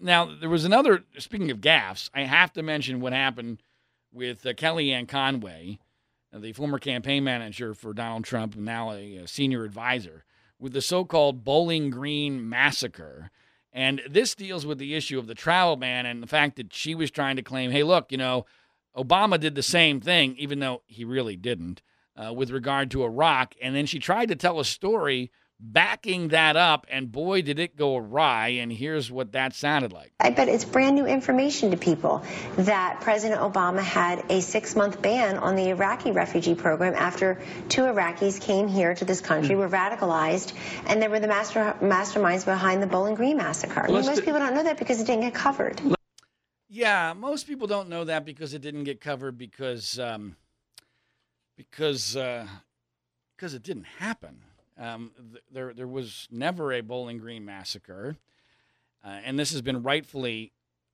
[0.01, 3.61] now, there was another, speaking of gaffes, I have to mention what happened
[4.13, 5.79] with uh, Kellyanne Conway,
[6.33, 10.25] uh, the former campaign manager for Donald Trump, and now a, a senior advisor,
[10.59, 13.31] with the so called Bowling Green massacre.
[13.73, 16.95] And this deals with the issue of the travel ban and the fact that she
[16.95, 18.45] was trying to claim, hey, look, you know,
[18.95, 21.81] Obama did the same thing, even though he really didn't,
[22.15, 23.53] uh, with regard to Iraq.
[23.61, 25.29] And then she tried to tell a story
[25.71, 28.49] backing that up, and boy, did it go awry.
[28.49, 30.13] And here's what that sounded like.
[30.19, 32.23] I bet it's brand new information to people
[32.57, 37.81] that President Obama had a six month ban on the Iraqi refugee program after two
[37.81, 40.53] Iraqis came here to this country, were radicalized,
[40.85, 43.81] and they were the master, masterminds behind the Bowling Green massacre.
[43.81, 45.81] I mean, most people don't know that because it didn't get covered.
[46.69, 50.35] Yeah, most people don't know that because it didn't get covered because um,
[51.55, 52.47] because uh,
[53.35, 54.41] because it didn't happen.
[54.77, 58.17] Um, th- there there was never a Bowling Green massacre,
[59.03, 60.51] uh, and this has been rightfully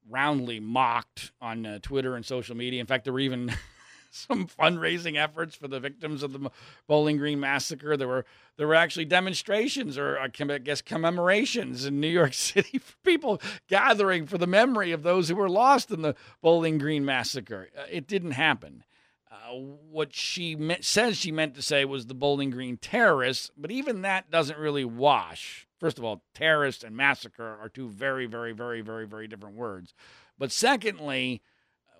[0.09, 2.79] roundly mocked on uh, Twitter and social media.
[2.81, 3.53] In fact, there were even
[4.11, 6.51] some fundraising efforts for the victims of the
[6.87, 7.97] Bowling Green massacre.
[7.97, 8.25] There were
[8.57, 13.41] there were actually demonstrations or uh, I guess commemorations in New York City for people
[13.67, 17.69] gathering for the memory of those who were lost in the Bowling Green massacre.
[17.77, 18.83] Uh, it didn't happen.
[19.31, 23.71] Uh, what she me- says she meant to say was the Bowling Green terrorists, but
[23.71, 25.67] even that doesn't really wash.
[25.79, 29.93] First of all, terrorist and massacre are two very, very, very, very, very different words.
[30.37, 31.41] But secondly,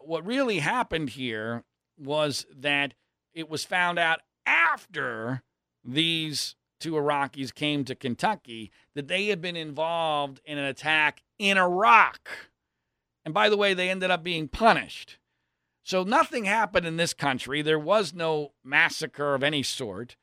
[0.01, 1.63] what really happened here
[1.97, 2.95] was that
[3.33, 5.41] it was found out after
[5.85, 11.57] these two Iraqis came to Kentucky that they had been involved in an attack in
[11.57, 12.29] Iraq.
[13.23, 15.17] And by the way, they ended up being punished.
[15.83, 17.61] So nothing happened in this country.
[17.61, 20.15] There was no massacre of any sort.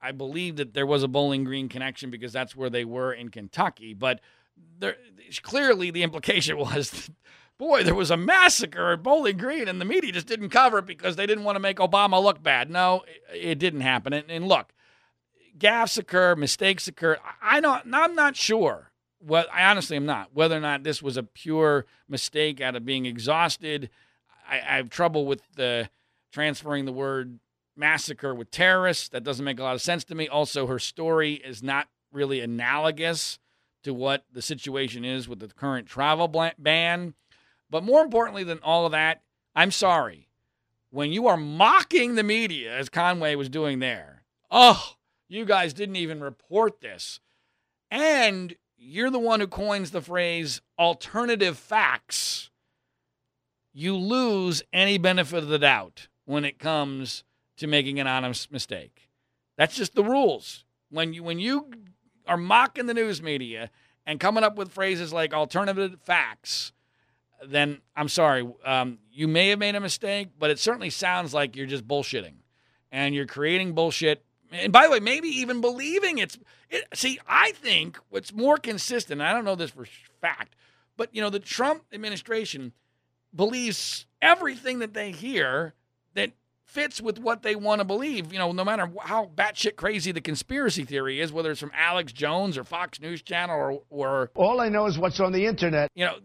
[0.00, 3.30] I believe that there was a Bowling Green connection because that's where they were in
[3.30, 3.94] Kentucky.
[3.94, 4.20] But
[4.78, 4.96] there,
[5.42, 7.10] clearly, the implication was, that,
[7.58, 10.86] boy, there was a massacre at Bowling Green, and the media just didn't cover it
[10.86, 12.70] because they didn't want to make Obama look bad.
[12.70, 13.02] No,
[13.32, 14.12] it didn't happen.
[14.12, 14.72] And, and look,
[15.58, 17.18] gaffes occur, mistakes occur.
[17.42, 17.92] I don't.
[17.92, 18.90] I'm not sure.
[19.20, 22.84] Well, I honestly am not whether or not this was a pure mistake out of
[22.84, 23.88] being exhausted
[24.48, 25.88] I, I have trouble with the
[26.32, 27.38] transferring the word
[27.76, 29.08] massacre with terrorists.
[29.08, 30.28] That doesn't make a lot of sense to me.
[30.28, 33.38] Also, her story is not really analogous
[33.82, 36.28] to what the situation is with the current travel
[36.58, 37.14] ban.
[37.70, 39.22] But more importantly than all of that,
[39.54, 40.28] I'm sorry.
[40.90, 44.94] When you are mocking the media, as Conway was doing there, oh,
[45.28, 47.20] you guys didn't even report this.
[47.90, 52.50] And you're the one who coins the phrase alternative facts
[53.74, 57.24] you lose any benefit of the doubt when it comes
[57.56, 59.10] to making an honest mistake.
[59.58, 60.64] That's just the rules.
[60.90, 61.70] When you when you
[62.26, 63.70] are mocking the news media
[64.06, 66.72] and coming up with phrases like alternative facts,
[67.44, 71.56] then I'm sorry, um, you may have made a mistake, but it certainly sounds like
[71.56, 72.34] you're just bullshitting,
[72.92, 74.24] and you're creating bullshit.
[74.52, 76.38] And by the way, maybe even believing it's.
[76.70, 79.20] It, see, I think what's more consistent.
[79.20, 79.86] I don't know this for
[80.20, 80.54] fact,
[80.96, 82.72] but you know the Trump administration
[83.34, 85.74] believes everything that they hear
[86.14, 86.32] that
[86.64, 88.32] fits with what they want to believe.
[88.32, 92.12] You know, no matter how batshit crazy the conspiracy theory is, whether it's from Alex
[92.12, 95.90] Jones or Fox News Channel or, or all I know is what's on the internet.
[95.94, 96.16] You know,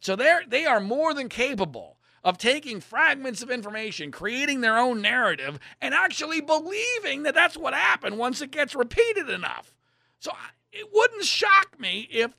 [0.00, 5.00] so they're they are more than capable of taking fragments of information, creating their own
[5.00, 9.72] narrative, and actually believing that that's what happened once it gets repeated enough.
[10.18, 10.32] So
[10.72, 12.32] it wouldn't shock me if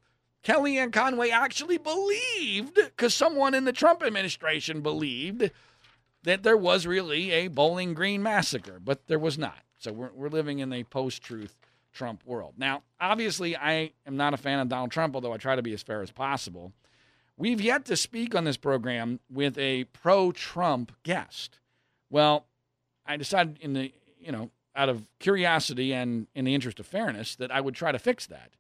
[0.44, 5.52] Kellyanne Conway actually believed, because someone in the Trump administration believed,
[6.24, 9.60] that there was really a Bowling Green massacre, but there was not.
[9.78, 11.56] So we're, we're living in a post truth
[11.94, 12.54] Trump world.
[12.58, 15.74] Now, obviously, I am not a fan of Donald Trump, although I try to be
[15.74, 16.74] as fair as possible.
[17.38, 21.60] We've yet to speak on this program with a pro Trump guest.
[22.10, 22.46] Well,
[23.06, 27.36] I decided in the, you know, out of curiosity and in the interest of fairness
[27.38, 28.52] that I would try to fix that.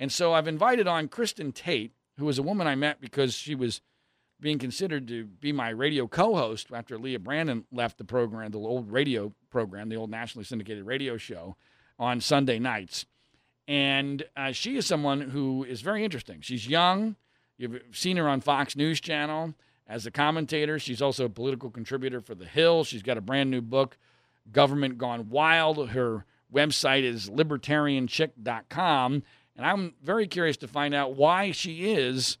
[0.00, 3.54] And so I've invited on Kristin Tate, who was a woman I met because she
[3.54, 3.82] was
[4.40, 8.90] being considered to be my radio co-host after Leah Brandon left the program, the old
[8.90, 11.54] radio program, the old nationally syndicated radio show
[11.98, 13.04] on Sunday nights.
[13.68, 16.40] And uh, she is someone who is very interesting.
[16.40, 17.16] She's young.
[17.58, 19.52] You've seen her on Fox News Channel
[19.86, 20.78] as a commentator.
[20.78, 22.84] She's also a political contributor for The Hill.
[22.84, 23.98] She's got a brand new book,
[24.50, 25.90] Government Gone Wild.
[25.90, 29.22] Her website is libertarianchick.com.
[29.56, 32.38] And I'm very curious to find out why she is,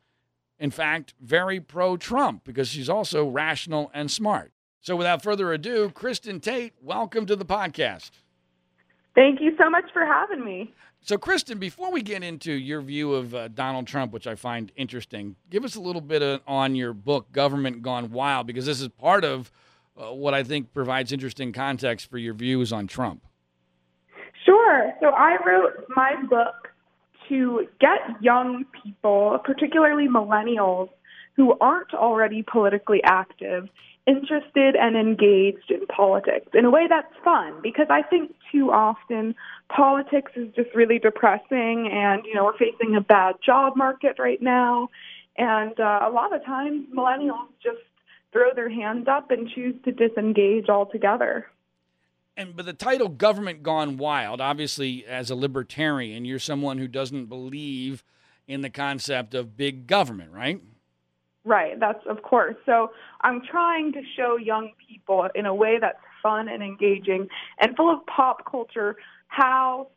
[0.58, 4.52] in fact, very pro Trump, because she's also rational and smart.
[4.80, 8.10] So without further ado, Kristin Tate, welcome to the podcast.
[9.14, 10.72] Thank you so much for having me.
[11.02, 14.70] So, Kristin, before we get into your view of uh, Donald Trump, which I find
[14.76, 18.82] interesting, give us a little bit of, on your book, Government Gone Wild, because this
[18.82, 19.50] is part of
[19.96, 23.24] uh, what I think provides interesting context for your views on Trump.
[24.44, 24.92] Sure.
[25.00, 26.59] So, I wrote my book
[27.30, 30.90] to get young people, particularly millennials,
[31.36, 33.68] who aren't already politically active,
[34.06, 39.34] interested and engaged in politics in a way that's fun because I think too often
[39.74, 44.40] politics is just really depressing and you know we're facing a bad job market right
[44.40, 44.88] now
[45.36, 47.78] and uh, a lot of times millennials just
[48.32, 51.46] throw their hands up and choose to disengage altogether.
[52.36, 57.26] And but the title government gone wild obviously as a libertarian you're someone who doesn't
[57.26, 58.04] believe
[58.46, 60.60] in the concept of big government, right?
[61.44, 62.56] Right, that's of course.
[62.66, 62.90] So
[63.22, 67.28] I'm trying to show young people in a way that's fun and engaging
[67.60, 68.96] and full of pop culture
[69.28, 69.88] how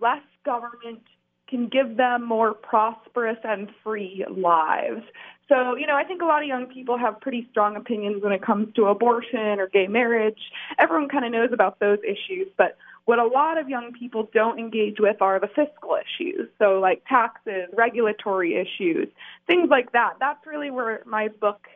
[0.00, 1.02] less government
[1.48, 5.02] can give them more prosperous and free lives.
[5.50, 8.32] So, you know, I think a lot of young people have pretty strong opinions when
[8.32, 10.38] it comes to abortion or gay marriage.
[10.78, 12.76] Everyone kind of knows about those issues, but
[13.06, 16.48] what a lot of young people don't engage with are the fiscal issues.
[16.60, 19.08] So, like taxes, regulatory issues,
[19.48, 20.14] things like that.
[20.20, 21.66] That's really where my book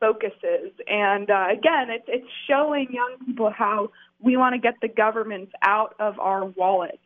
[0.00, 0.72] focuses.
[0.86, 5.48] And uh, again, it's, it's showing young people how we want to get the government
[5.62, 6.98] out of our wallets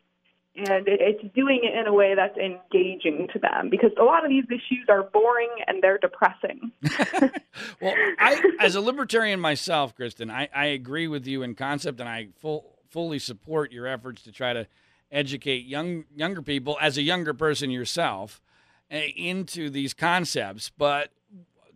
[0.55, 4.29] and it's doing it in a way that's engaging to them because a lot of
[4.29, 6.71] these issues are boring and they're depressing.
[7.81, 12.09] well, I, as a libertarian myself, Kristin, I, I agree with you in concept, and
[12.09, 14.67] I full, fully support your efforts to try to
[15.11, 18.41] educate young younger people as a younger person yourself
[18.91, 20.71] eh, into these concepts.
[20.77, 21.11] But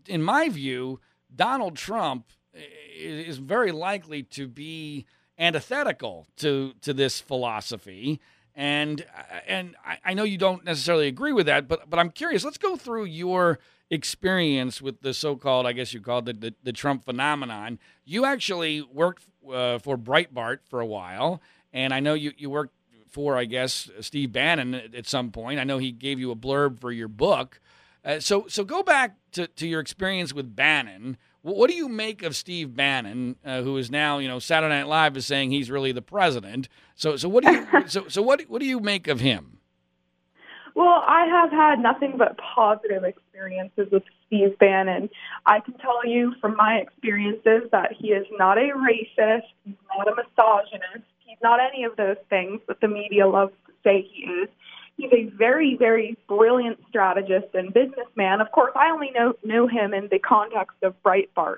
[0.08, 1.00] in my view,
[1.34, 2.60] Donald Trump eh,
[2.96, 5.06] is very likely to be
[5.40, 8.20] antithetical to to this philosophy
[8.56, 9.06] and
[9.48, 9.76] and
[10.06, 12.44] I know you don't necessarily agree with that, but but I'm curious.
[12.44, 16.72] Let's go through your experience with the so-called, I guess you called it the, the
[16.72, 17.80] Trump phenomenon.
[18.06, 21.42] You actually worked uh, for Breitbart for a while,
[21.72, 22.74] and I know you you worked
[23.14, 25.60] for, I guess, Steve Bannon at, some point.
[25.60, 27.60] I know he gave you a blurb for your book.
[28.04, 31.18] Uh, so so go back to, to your experience with Bannon.
[31.44, 34.88] What do you make of Steve Bannon, uh, who is now, you know, Saturday Night
[34.88, 36.70] Live is saying he's really the president?
[36.96, 39.60] So, so what do you, so, so what, what do you make of him?
[40.74, 45.10] Well, I have had nothing but positive experiences with Steve Bannon.
[45.46, 50.08] I can tell you from my experiences that he is not a racist, he's not
[50.08, 54.24] a misogynist, he's not any of those things that the media loves to say he
[54.24, 54.50] is.
[54.98, 58.42] He's a very, very brilliant strategist and businessman.
[58.42, 61.58] Of course, I only know know him in the context of Breitbart.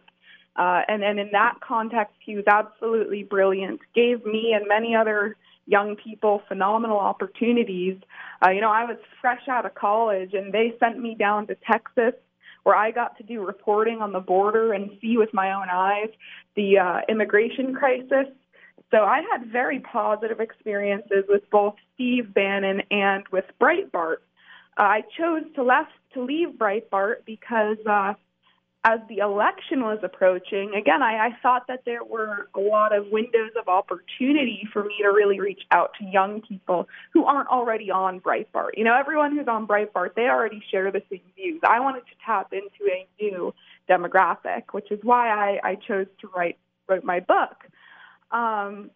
[0.56, 5.36] Uh, and, and in that context, he was absolutely brilliant, gave me and many other
[5.68, 7.98] young people phenomenal opportunities.
[8.46, 11.58] Uh, you know, I was fresh out of college, and they sent me down to
[11.70, 12.14] Texas
[12.64, 16.10] where I got to do reporting on the border and see with my own eyes
[16.56, 18.28] the uh, immigration crisis
[18.92, 24.18] so I had very positive experiences with both Steve Bannon and with Breitbart.
[24.78, 28.14] Uh, I chose to left to leave Breitbart because uh,
[28.84, 33.08] as the election was approaching, again, I, I thought that there were a lot of
[33.12, 37.90] windows of opportunity for me to really reach out to young people who aren't already
[37.90, 38.72] on Breitbart.
[38.76, 41.62] You know, everyone who's on Breitbart, they already share the same views.
[41.68, 43.54] I wanted to tap into a new
[43.90, 47.66] demographic, which is why I, I chose to write wrote my book.
[48.36, 48.92] Um,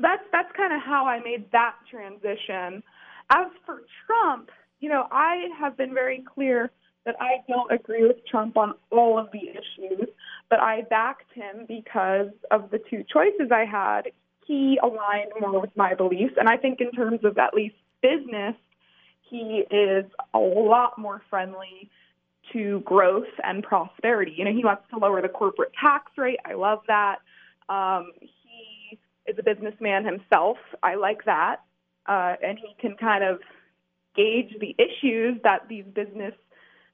[0.00, 2.82] that's that's kind of how I made that transition.
[3.30, 4.50] As for Trump,
[4.80, 6.70] you know, I have been very clear
[7.04, 10.08] that I don't agree with Trump on all of the issues,
[10.48, 14.10] but I backed him because of the two choices I had.
[14.46, 18.54] He aligned more with my beliefs, and I think in terms of at least business,
[19.22, 21.90] he is a lot more friendly
[22.52, 24.34] to growth and prosperity.
[24.36, 26.38] You know, he wants to lower the corporate tax rate.
[26.44, 27.16] I love that.
[27.68, 28.12] Um,
[29.26, 30.58] is a businessman himself.
[30.82, 31.56] I like that.
[32.06, 33.40] Uh, and he can kind of
[34.14, 36.34] gauge the issues that these business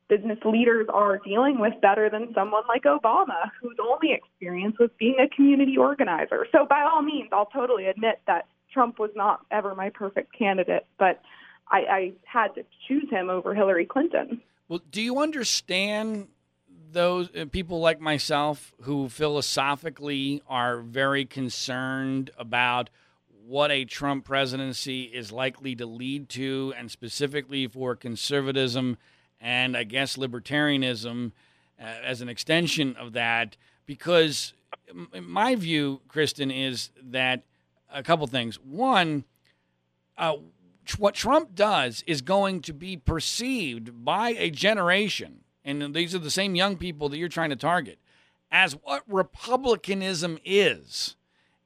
[0.09, 5.17] business leaders are dealing with better than someone like Obama, whose only experience was being
[5.21, 6.47] a community organizer.
[6.51, 10.85] So by all means, I'll totally admit that Trump was not ever my perfect candidate,
[10.99, 11.23] but
[11.71, 14.43] I, I had to choose him over Hillary Clinton.
[14.69, 16.27] Well, do you understand
[16.93, 22.91] those uh, people like myself who philosophically are very concerned about
[23.47, 28.97] what a Trump presidency is likely to lead to, and specifically for conservatism
[29.41, 31.33] and I guess libertarianism
[31.81, 34.53] uh, as an extension of that, because
[35.21, 37.43] my view, Kristin, is that
[37.93, 38.57] a couple things.
[38.57, 39.25] One,
[40.19, 40.37] uh,
[40.99, 46.31] what Trump does is going to be perceived by a generation and these are the
[46.31, 47.99] same young people that you're trying to target,
[48.51, 51.17] as what republicanism is.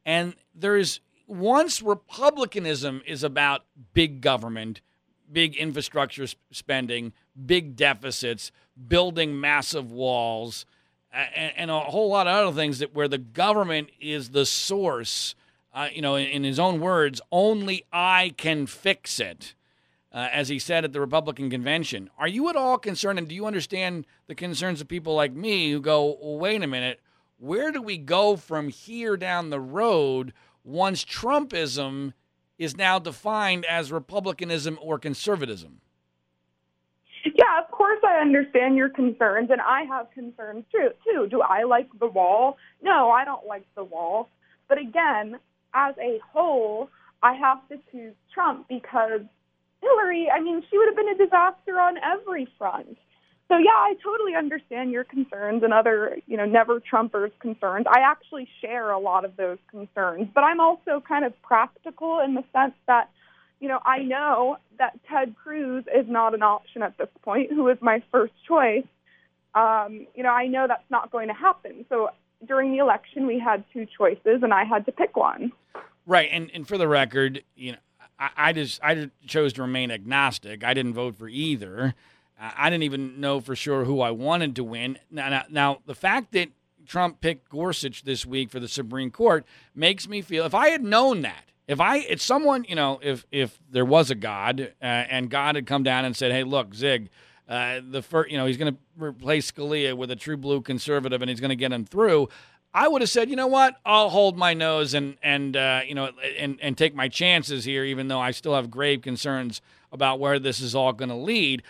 [0.05, 4.80] And there's once republicanism is about big government,
[5.30, 7.12] big infrastructure spending,
[7.46, 8.52] big deficits,
[8.88, 10.66] building massive walls,
[11.12, 15.34] and, a whole lot of other things that where the government is the source.
[15.72, 19.55] Uh, you know, in, his own words, only I can fix it.
[20.14, 22.08] Uh, as he said at the Republican convention.
[22.16, 25.72] Are you at all concerned, and do you understand the concerns of people like me
[25.72, 27.00] who go, well, wait a minute,
[27.38, 32.12] where do we go from here down the road once Trumpism
[32.58, 35.80] is now defined as republicanism or conservatism?
[37.24, 40.90] Yeah, of course I understand your concerns, and I have concerns too.
[41.04, 41.26] Too.
[41.28, 42.56] Do I like the wall?
[42.82, 44.28] No, I don't like the wall.
[44.68, 45.40] But again,
[45.74, 46.88] as a whole,
[47.20, 49.22] I have to choose Trump because
[49.85, 52.97] Hillary, I mean, she would have been a disaster on every front.
[53.49, 57.87] So yeah, I totally understand your concerns and other, you know, never Trumpers concerns.
[57.89, 62.35] I actually share a lot of those concerns, but I'm also kind of practical in
[62.35, 63.11] the sense that,
[63.61, 67.68] you know, I know that Ted Cruz is not an option at this point, who
[67.68, 68.87] is my first choice.
[69.55, 71.85] Um, you know, I know that's not going to happen.
[71.89, 72.09] So
[72.47, 75.53] during the election, we had two choices, and I had to pick one.
[76.07, 77.78] Right, and and for the record, you know,
[78.18, 80.64] I, I just I chose to remain agnostic.
[80.64, 81.94] I didn't vote for either.
[82.38, 84.98] I didn't even know for sure who I wanted to win.
[85.10, 86.48] Now, now, now, the fact that
[86.86, 90.82] Trump picked Gorsuch this week for the Supreme Court makes me feel if I had
[90.82, 94.84] known that, if I, it's someone, you know, if if there was a God uh,
[94.84, 97.08] and God had come down and said, "Hey, look, Zig,
[97.48, 101.22] uh, the first, you know, he's going to replace Scalia with a true blue conservative,
[101.22, 102.28] and he's going to get him through."
[102.77, 105.95] I would have said, you know what, I'll hold my nose and and uh, you
[105.95, 109.62] know and and take my chances here, even though I still have grave concerns
[109.93, 111.62] about where this is all going to lead.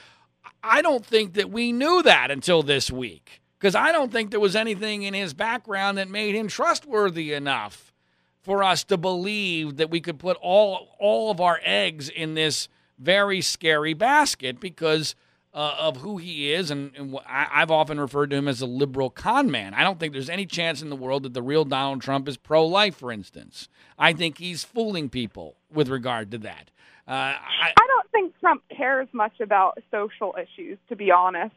[0.63, 4.41] I don't think that we knew that until this week because I don't think there
[4.41, 7.93] was anything in his background that made him trustworthy enough
[8.41, 12.69] for us to believe that we could put all all of our eggs in this
[12.99, 15.15] very scary basket because
[15.55, 18.67] uh, of who he is, and, and I, have often referred to him as a
[18.67, 19.73] liberal con man.
[19.73, 22.37] I don't think there's any chance in the world that the real Donald Trump is
[22.37, 23.69] pro life, for instance.
[23.97, 26.71] I think he's fooling people with regard to that.
[27.07, 31.55] Uh, I, I don't think Trump cares much about social issues, to be honest.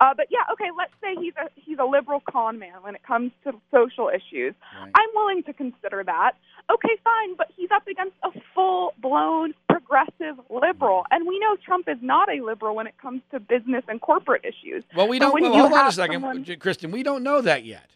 [0.00, 3.02] Uh, but yeah, okay, let's say he's a he's a liberal con man when it
[3.02, 4.54] comes to social issues.
[4.80, 4.92] Right.
[4.94, 6.32] I'm willing to consider that.
[6.70, 11.88] Okay, fine, but he's up against a full blown progressive liberal, and we know Trump
[11.88, 14.84] is not a liberal when it comes to business and corporate issues.
[14.94, 15.32] Well, we don't.
[15.32, 16.44] Well, hold on a second, someone...
[16.44, 16.92] Kristin.
[16.92, 17.90] We don't know that yet.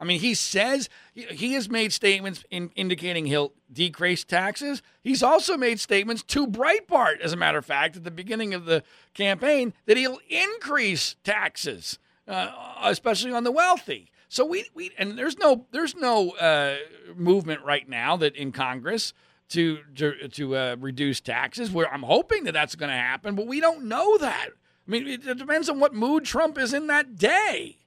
[0.00, 4.80] I mean, he says he has made statements in, indicating he'll decrease taxes.
[5.02, 8.64] He's also made statements to Breitbart, as a matter of fact, at the beginning of
[8.64, 8.84] the
[9.14, 12.50] campaign, that he'll increase taxes, uh,
[12.84, 14.12] especially on the wealthy.
[14.28, 16.76] So we, we and there's no there's no uh,
[17.16, 19.14] movement right now that in Congress
[19.48, 21.72] to to, to uh, reduce taxes.
[21.72, 24.50] Where I'm hoping that that's going to happen, but we don't know that.
[24.86, 27.78] I mean, it, it depends on what mood Trump is in that day.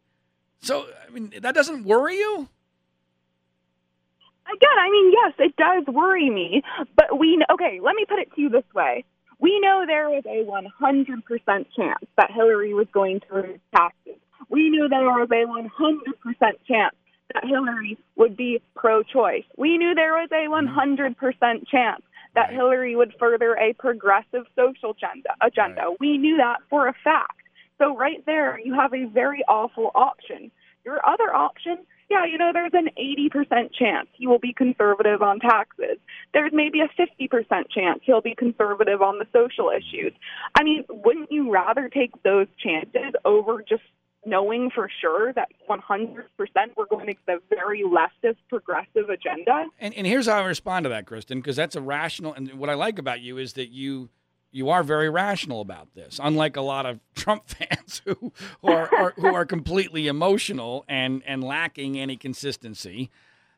[0.62, 2.48] So, I mean, that doesn't worry you?
[4.48, 6.62] Again, I mean, yes, it does worry me.
[6.96, 9.06] But we, okay, let me put it to you this way.
[9.40, 14.20] We know there was a 100% chance that Hillary was going to raise taxes.
[14.50, 16.96] We knew there was a 100% chance
[17.34, 19.46] that Hillary would be pro choice.
[19.58, 22.04] We knew there was a 100% chance
[22.36, 25.36] that Hillary would further a progressive social agenda.
[25.42, 25.82] agenda.
[25.82, 25.98] Right.
[26.00, 27.41] We knew that for a fact.
[27.82, 30.52] So right there, you have a very awful option.
[30.86, 31.80] Your other option,
[32.12, 35.98] yeah, you know, there's an 80% chance he will be conservative on taxes.
[36.34, 40.14] There's maybe a 50% chance he'll be conservative on the social issues.
[40.56, 43.84] I mean, wouldn't you rather take those chances over just
[44.26, 45.80] knowing for sure that 100%
[46.78, 49.66] we're going to get the very leftist progressive agenda?
[49.80, 52.70] And, and here's how I respond to that, Kristin, because that's a rational, and what
[52.70, 54.10] I like about you is that you–
[54.52, 58.94] you are very rational about this, unlike a lot of Trump fans who, who are,
[58.94, 63.10] are, who are completely emotional and and lacking any consistency.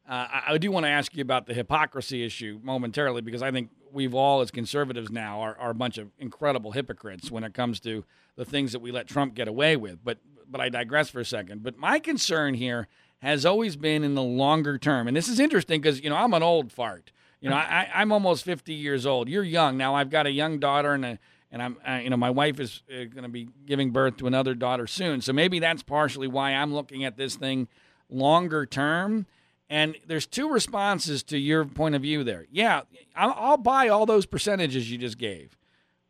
[0.08, 3.52] Uh, I, I, do want to ask you about the hypocrisy issue momentarily because I
[3.52, 7.54] think we've all, as conservatives now, are, are a bunch of incredible hypocrites when it
[7.54, 8.04] comes to
[8.36, 10.04] the things that we let Trump get away with.
[10.04, 10.20] But
[10.50, 11.64] but I digress for a second.
[11.64, 12.88] But my concern here
[13.20, 16.34] has always been in the longer term, and this is interesting because you know I'm
[16.34, 17.12] an old fart.
[17.44, 19.28] You know, I, I'm almost 50 years old.
[19.28, 19.96] You're young now.
[19.96, 21.20] I've got a young daughter, and a,
[21.52, 24.28] and I'm, uh, you know, my wife is uh, going to be giving birth to
[24.28, 25.20] another daughter soon.
[25.20, 27.68] So maybe that's partially why I'm looking at this thing
[28.10, 29.26] longer term.
[29.70, 32.46] And there's two responses to your point of view there.
[32.50, 32.84] Yeah,
[33.14, 35.58] I'll, I'll buy all those percentages you just gave,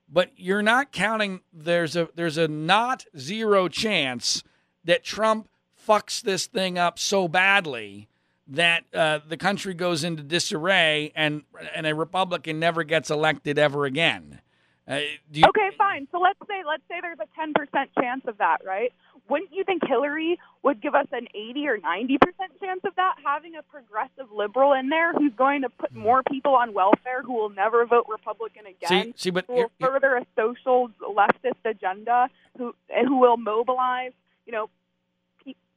[0.07, 1.41] but you're not counting.
[1.51, 4.43] There's a there's a not zero chance
[4.83, 5.49] that Trump
[5.87, 8.07] fucks this thing up so badly
[8.47, 11.43] that uh, the country goes into disarray and
[11.75, 14.41] and a Republican never gets elected ever again.
[14.85, 14.99] Uh,
[15.31, 16.07] you, okay, fine.
[16.11, 18.91] So let's say let's say there's a 10% chance of that, right?
[19.29, 23.15] wouldn't you think Hillary would give us an 80 or 90 percent chance of that?
[23.23, 27.33] Having a progressive liberal in there who's going to put more people on welfare who
[27.33, 32.29] will never vote Republican again, See, see, but who will further a social leftist agenda,
[32.57, 32.75] who
[33.07, 34.11] who will mobilize,
[34.45, 34.69] you know,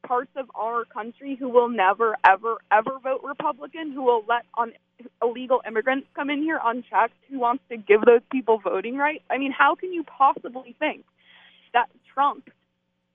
[0.06, 4.72] parts of our country who will never, ever, ever vote Republican, who will let on
[5.22, 9.24] illegal immigrants come in here unchecked, who wants to give those people voting rights.
[9.30, 11.04] I mean, how can you possibly think
[11.72, 12.50] that Trump,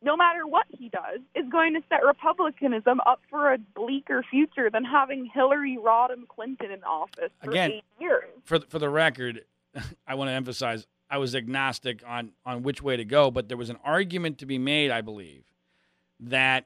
[0.04, 4.70] no matter what he does, is going to set Republicanism up for a bleaker future
[4.70, 8.26] than having Hillary Rodham Clinton in office for Again, eight years?
[8.44, 9.46] for for the record,
[10.08, 13.58] I want to emphasize I was agnostic on on which way to go, but there
[13.58, 15.44] was an argument to be made, I believe,
[16.20, 16.66] that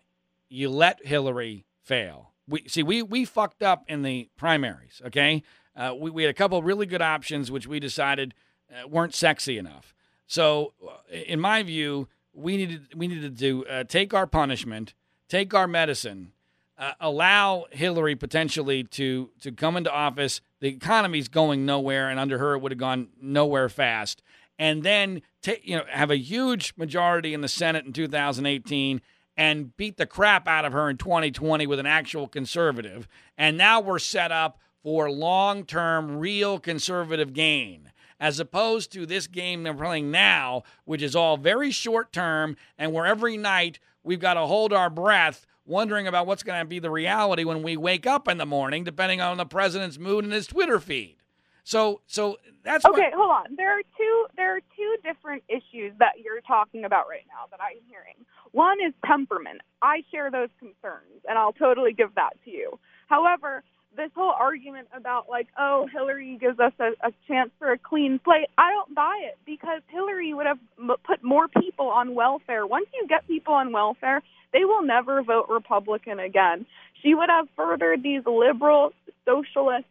[0.49, 2.33] you let Hillary fail.
[2.47, 5.01] We see we we fucked up in the primaries.
[5.05, 5.43] Okay,
[5.75, 8.33] uh, we we had a couple really good options which we decided
[8.71, 9.93] uh, weren't sexy enough.
[10.27, 14.93] So, uh, in my view, we needed we needed to uh, take our punishment,
[15.29, 16.33] take our medicine,
[16.77, 20.41] uh, allow Hillary potentially to to come into office.
[20.59, 24.21] The economy's going nowhere, and under her it would have gone nowhere fast.
[24.57, 29.01] And then take you know have a huge majority in the Senate in 2018
[29.37, 33.07] and beat the crap out of her in 2020 with an actual conservative.
[33.37, 39.63] And now we're set up for long-term real conservative gain as opposed to this game
[39.63, 44.35] they're playing now, which is all very short term and where every night we've got
[44.35, 48.05] to hold our breath wondering about what's going to be the reality when we wake
[48.05, 51.17] up in the morning, depending on the president's mood and his Twitter feed.
[51.65, 53.55] So, so that's Okay, hold on.
[53.57, 57.59] There are two there are two different issues that you're talking about right now that
[57.59, 58.15] I'm hearing.
[58.51, 59.61] One is temperament.
[59.81, 62.79] I share those concerns and I'll totally give that to you.
[63.07, 63.63] However,
[63.97, 68.19] this whole argument about like, oh, Hillary gives us a, a chance for a clean
[68.23, 72.67] slate, I don't buy it because Hillary would have m- put more people on welfare.
[72.67, 74.21] Once you get people on welfare,
[74.53, 76.65] they will never vote Republican again.
[77.01, 78.91] She would have furthered these liberal
[79.25, 79.85] socialist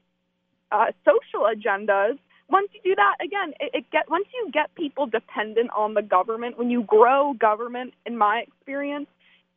[0.72, 2.18] uh, social agendas.
[2.48, 6.02] Once you do that, again, it, it get once you get people dependent on the
[6.02, 9.06] government, when you grow government, in my experience,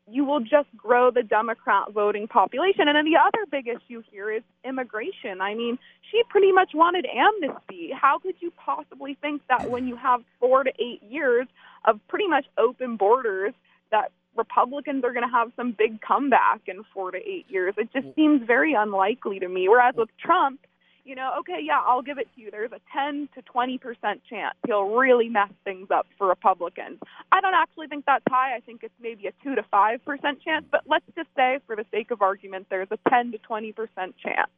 [0.09, 2.87] you will just grow the Democrat voting population.
[2.87, 5.41] And then the other big issue here is immigration.
[5.41, 5.77] I mean,
[6.09, 7.91] she pretty much wanted amnesty.
[7.93, 11.47] How could you possibly think that when you have four to eight years
[11.83, 13.53] of pretty much open borders,
[13.91, 17.73] that Republicans are going to have some big comeback in four to eight years?
[17.77, 19.67] It just seems very unlikely to me.
[19.67, 20.61] Whereas with Trump,
[21.07, 22.51] you know, okay, yeah, I'll give it to you.
[22.51, 26.99] There's a 10 to 20 percent chance he'll really mess things up for Republicans.
[27.31, 28.55] I don't actually think that's high.
[28.55, 31.77] I think it's maybe a 2 to 5 percent chance, but let's just say, for
[31.77, 34.51] the sake of argument, there's a 10 to 20 percent chance.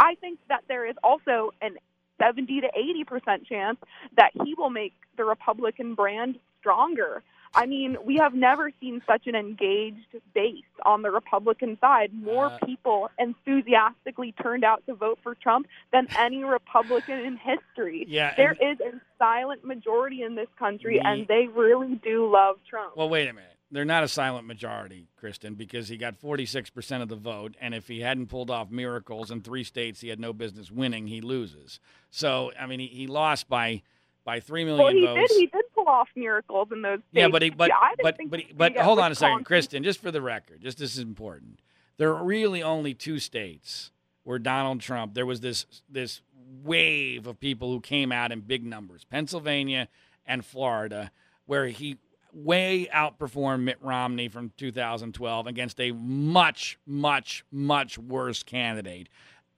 [0.00, 1.76] I think that there is also an
[2.18, 3.76] 70 to 80 percent chance
[4.16, 7.22] that he will make the Republican brand stronger.
[7.56, 12.12] I mean, we have never seen such an engaged base on the Republican side.
[12.12, 18.04] More Uh, people enthusiastically turned out to vote for Trump than any Republican in history.
[18.08, 22.58] Yeah, there is a silent majority in this country, We- and they really do love
[22.68, 22.96] Trump.
[22.96, 23.52] Well, wait a minute.
[23.70, 27.56] They're not a silent majority, Kristin, because he got 46% of the vote.
[27.60, 31.08] And if he hadn't pulled off miracles in three states he had no business winning,
[31.08, 31.80] he loses.
[32.10, 33.82] So, I mean, he, he lost by
[34.24, 35.32] by 3 million well, he votes.
[35.32, 35.40] did.
[35.40, 37.70] He did off miracles in those yeah, but he, but
[38.02, 39.46] but think but he but hold on a second.
[39.46, 39.82] Kristin.
[39.82, 41.60] Just for the record, just this is important.
[41.98, 43.90] There are really only two states
[44.24, 45.14] where Donald Trump.
[45.14, 46.20] There was this this
[46.64, 49.88] wave of people who came out in big numbers, Pennsylvania
[50.26, 51.10] and Florida,
[51.46, 51.98] where he
[52.32, 59.08] way outperformed Mitt Romney from 2012 against a much much much worse candidate.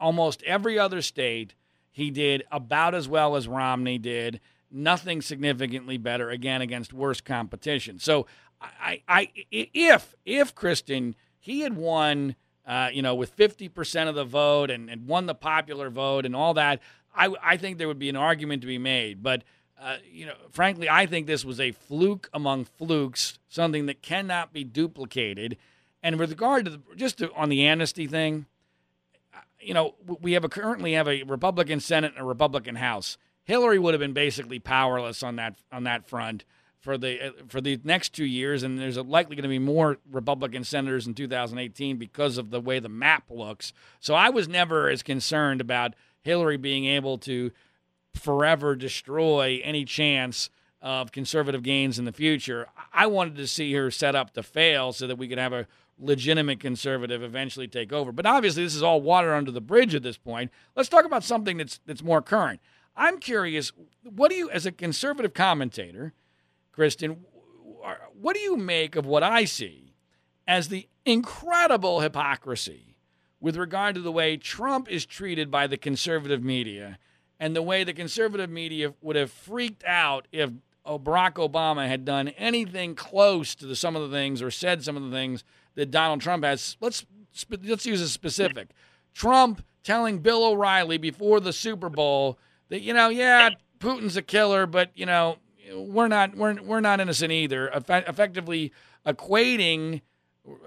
[0.00, 1.54] Almost every other state
[1.90, 4.40] he did about as well as Romney did.
[4.70, 7.98] Nothing significantly better again against worse competition.
[7.98, 8.26] So,
[8.60, 12.34] I, I, if if Kristin he had won,
[12.66, 16.26] uh, you know, with fifty percent of the vote and, and won the popular vote
[16.26, 16.80] and all that,
[17.14, 19.22] I, I think there would be an argument to be made.
[19.22, 19.44] But
[19.80, 24.52] uh, you know, frankly, I think this was a fluke among flukes, something that cannot
[24.52, 25.56] be duplicated.
[26.02, 28.46] And with regard to the, just to, on the amnesty thing,
[29.60, 33.18] you know, we have a currently have a Republican Senate and a Republican House.
[33.48, 36.44] Hillary would have been basically powerless on that on that front
[36.80, 39.96] for the uh, for the next two years, and there's likely going to be more
[40.12, 43.72] Republican senators in 2018 because of the way the map looks.
[44.00, 47.50] So I was never as concerned about Hillary being able to
[48.14, 50.50] forever destroy any chance
[50.82, 52.66] of conservative gains in the future.
[52.92, 55.66] I wanted to see her set up to fail so that we could have a
[55.98, 58.12] legitimate conservative eventually take over.
[58.12, 60.50] But obviously, this is all water under the bridge at this point.
[60.76, 62.60] Let's talk about something that's that's more current.
[62.98, 63.72] I'm curious,
[64.02, 66.12] what do you, as a conservative commentator,
[66.76, 67.18] Kristin,
[68.20, 69.94] what do you make of what I see
[70.46, 72.96] as the incredible hypocrisy
[73.40, 76.98] with regard to the way Trump is treated by the conservative media
[77.38, 80.50] and the way the conservative media would have freaked out if
[80.84, 84.96] Barack Obama had done anything close to the, some of the things or said some
[84.96, 85.44] of the things
[85.76, 86.76] that Donald Trump has.
[86.80, 87.06] Let's
[87.62, 88.70] let's use a specific.
[89.14, 92.38] Trump telling Bill O'Reilly before the Super Bowl
[92.68, 95.38] that you know, yeah, Putin's a killer, but you know,
[95.72, 97.68] we're not we're we're not innocent either.
[97.68, 98.72] effectively
[99.06, 100.02] equating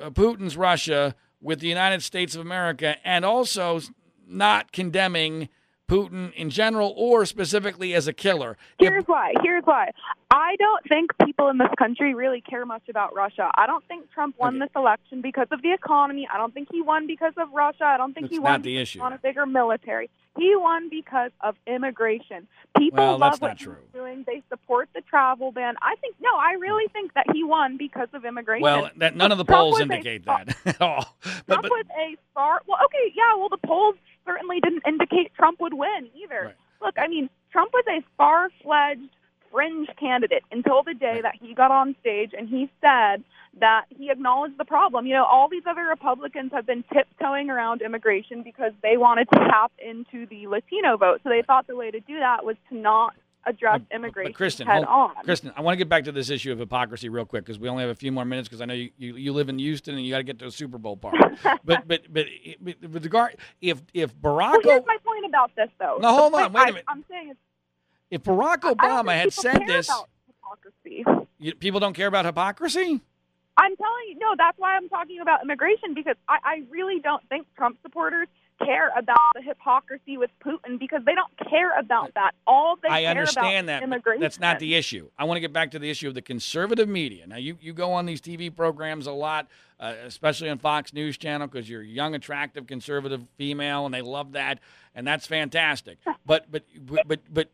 [0.02, 3.82] uh, Putin's Russia with the United States of America, and also
[4.28, 5.49] not condemning
[5.91, 8.58] Putin in general or specifically as a killer.
[8.80, 9.34] Here's why.
[9.43, 9.91] Here's why.
[10.32, 13.52] I don't think people in this country really care much about Russia.
[13.56, 14.66] I don't think Trump won okay.
[14.66, 16.30] this election because of the economy.
[16.34, 17.84] I don't think he won because of Russia.
[17.84, 19.02] I don't think That's he won not the issue.
[19.02, 20.10] on a bigger military.
[20.38, 22.47] He won because of immigration.
[22.77, 23.75] People well, love what he's true.
[23.93, 24.23] doing.
[24.25, 25.75] They support the travel ban.
[25.82, 28.63] I think no, I really think that he won because of immigration.
[28.63, 31.17] Well, that, none of the polls indicate that at all.
[31.21, 33.36] But, Trump but, was a far well, okay, yeah.
[33.36, 36.45] Well, the polls certainly didn't indicate Trump would win either.
[36.45, 36.55] Right.
[36.82, 39.09] Look, I mean, Trump was a far fledged
[39.52, 43.24] fringe candidate until the day that he got on stage and he said
[43.60, 45.06] that he acknowledged the problem.
[45.06, 49.39] You know, all these other Republicans have been tiptoeing around immigration because they wanted to
[49.39, 51.22] tap into the Latino vote.
[51.24, 53.14] So they thought the way to do that was to not
[53.45, 55.16] address immigration but Kristin, head on.
[55.26, 57.70] Kristin, I want to get back to this issue of hypocrisy real quick because we
[57.70, 59.95] only have a few more minutes because I know you, you, you, live in Houston
[59.95, 61.16] and you got to get to a Super Bowl part.
[61.43, 62.28] but, but but but
[62.62, 65.97] with regard, if if Barack, well, here's my point about this though.
[65.99, 66.84] No, hold on, wait a minute.
[66.88, 67.34] I, am saying
[68.12, 69.89] if Barack Obama had said this.
[71.39, 73.01] You, people don't care about hypocrisy.
[73.57, 74.36] I'm telling you, no.
[74.38, 78.28] That's why I'm talking about immigration because I, I really don't think Trump supporters
[78.64, 82.32] care about the hypocrisy with Putin because they don't care about that.
[82.45, 83.84] All they I care understand about that.
[83.84, 84.22] immigration.
[84.22, 85.09] That's not the issue.
[85.18, 87.26] I want to get back to the issue of the conservative media.
[87.28, 89.47] Now, you, you go on these TV programs a lot,
[89.80, 94.01] uh, especially on Fox News Channel, because you're a young, attractive, conservative female, and they
[94.01, 94.59] love that,
[94.95, 95.97] and that's fantastic.
[96.24, 96.64] But but
[97.07, 97.49] but but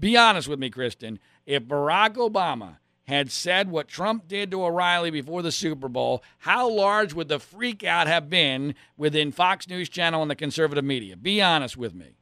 [0.00, 1.18] be honest with me, Kristin.
[1.46, 6.70] If Barack Obama had said what Trump did to O'Reilly before the Super Bowl, how
[6.70, 11.16] large would the freak out have been within Fox News Channel and the conservative media?
[11.16, 12.14] Be honest with me.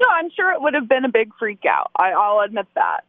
[0.00, 1.90] No, I'm sure it would have been a big freak out.
[1.96, 3.04] I, will admit that.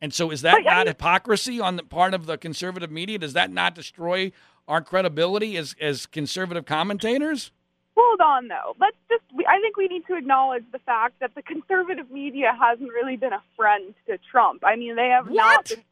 [0.00, 2.90] And so, is that but, not I mean, hypocrisy on the part of the conservative
[2.90, 3.18] media?
[3.18, 4.32] Does that not destroy
[4.66, 7.50] our credibility as as conservative commentators?
[7.96, 8.76] Hold on, though.
[8.80, 9.24] Let's just.
[9.34, 13.16] We, I think we need to acknowledge the fact that the conservative media hasn't really
[13.16, 14.62] been a friend to Trump.
[14.64, 15.36] I mean, they have what?
[15.36, 15.82] not been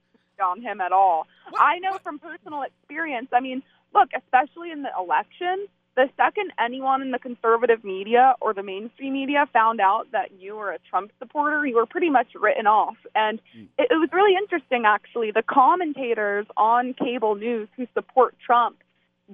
[0.45, 1.27] on him at all.
[1.51, 1.63] What?
[1.63, 3.29] I know from personal experience.
[3.33, 3.63] I mean,
[3.95, 5.67] look, especially in the election,
[5.99, 10.55] the second anyone in the conservative media or the mainstream media found out that you
[10.55, 12.97] were a Trump supporter, you were pretty much written off.
[13.17, 13.65] And hmm.
[13.77, 15.33] it, it was really interesting, actually.
[15.33, 18.77] The commentators on cable news who support Trump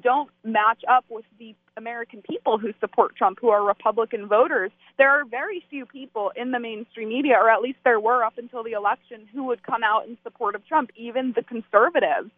[0.01, 4.70] don't match up with the American people who support Trump, who are Republican voters.
[4.99, 8.38] There are very few people in the mainstream media, or at least there were up
[8.38, 12.30] until the election, who would come out in support of Trump, even the conservatives.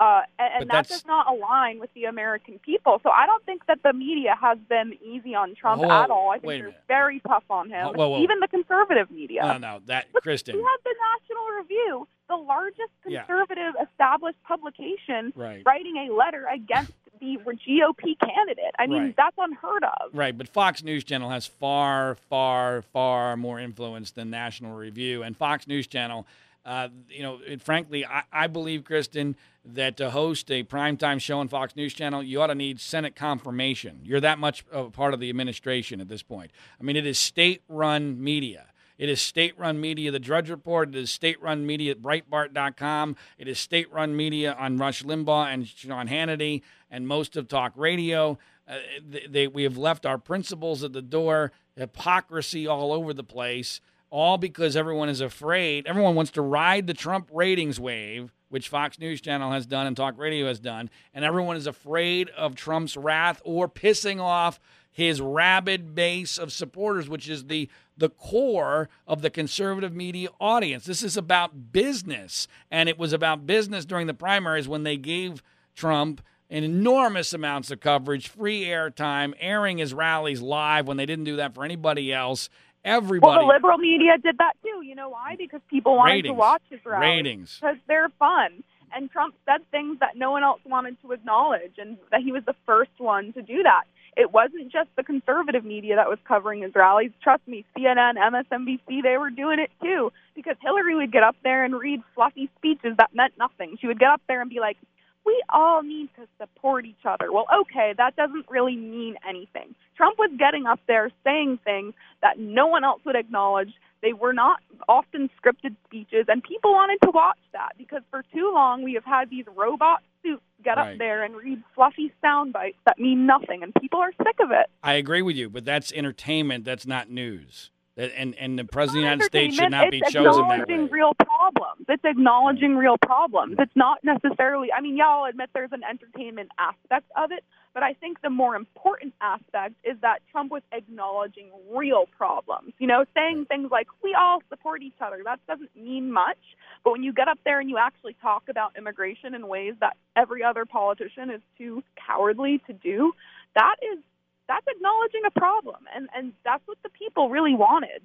[0.00, 3.00] Uh, and, and that does not align with the American people.
[3.02, 6.30] So I don't think that the media has been easy on Trump whoa, at all.
[6.30, 8.22] I think they're very tough on him, whoa, whoa.
[8.22, 9.42] even the conservative media.
[9.42, 10.54] No, no, that Look, Kristin.
[10.54, 13.84] We have the National Review, the largest conservative yeah.
[13.84, 15.62] established publication, right.
[15.64, 18.74] writing a letter against the GOP candidate.
[18.78, 19.16] I mean, right.
[19.16, 20.10] that's unheard of.
[20.12, 25.36] Right, but Fox News Channel has far, far, far more influence than National Review, and
[25.36, 26.26] Fox News Channel.
[26.64, 29.34] Uh, you know, it, frankly, I, I, believe, Kristin,
[29.66, 33.14] that to host a primetime show on Fox News Channel, you ought to need Senate
[33.14, 34.00] confirmation.
[34.02, 36.50] You're that much of a part of the administration at this point.
[36.80, 38.66] I mean, it is state run media.
[38.96, 40.88] It is state run media, The Drudge Report.
[40.88, 43.16] It is state run media at Breitbart.com.
[43.38, 47.72] It is state run media on Rush Limbaugh and Sean Hannity and most of talk
[47.76, 48.38] radio.
[48.68, 48.76] Uh,
[49.06, 53.80] they, they, we have left our principles at the door, hypocrisy all over the place,
[54.10, 55.86] all because everyone is afraid.
[55.86, 59.96] Everyone wants to ride the Trump ratings wave, which Fox News Channel has done and
[59.96, 64.60] talk radio has done, and everyone is afraid of Trump's wrath or pissing off
[64.94, 70.84] his rabid base of supporters, which is the the core of the conservative media audience.
[70.84, 75.42] This is about business, and it was about business during the primaries when they gave
[75.74, 76.20] Trump
[76.50, 81.54] enormous amounts of coverage, free airtime, airing his rallies live when they didn't do that
[81.54, 82.48] for anybody else.
[82.84, 83.38] Everybody.
[83.38, 84.82] Well, the liberal media did that too.
[84.84, 85.36] You know why?
[85.38, 87.00] Because people wanted ratings, to watch his rallies.
[87.00, 87.58] Ratings.
[87.60, 88.62] Because they're fun.
[88.94, 92.44] And Trump said things that no one else wanted to acknowledge, and that he was
[92.44, 93.84] the first one to do that.
[94.16, 97.10] It wasn't just the conservative media that was covering his rallies.
[97.22, 101.64] Trust me, CNN, MSNBC, they were doing it too because Hillary would get up there
[101.64, 103.76] and read fluffy speeches that meant nothing.
[103.80, 104.76] She would get up there and be like,
[105.24, 107.32] we all need to support each other.
[107.32, 109.74] Well, okay, that doesn't really mean anything.
[109.96, 113.72] Trump was getting up there saying things that no one else would acknowledge.
[114.02, 118.50] They were not often scripted speeches, and people wanted to watch that because for too
[118.52, 120.92] long we have had these robot suits get Right.
[120.92, 124.50] up there and read fluffy sound bites that mean nothing, and people are sick of
[124.50, 124.66] it.
[124.82, 126.64] I agree with you, but that's entertainment.
[126.64, 127.70] That's not news.
[127.96, 130.84] And and the president of the United States should not be it's chosen that acknowledging
[130.84, 130.90] way.
[130.90, 131.86] real problems.
[131.88, 133.56] It's acknowledging real problems.
[133.60, 134.72] It's not necessarily.
[134.72, 138.30] I mean, yeah, I'll admit there's an entertainment aspect of it, but I think the
[138.30, 142.72] more important aspect is that Trump was acknowledging real problems.
[142.78, 146.38] You know, saying things like "we all support each other." That doesn't mean much,
[146.82, 149.96] but when you get up there and you actually talk about immigration in ways that
[150.16, 153.12] every other politician is too cowardly to do,
[153.54, 154.00] that is
[154.48, 158.02] that's acknowledging a problem, and and that's what the people really wanted.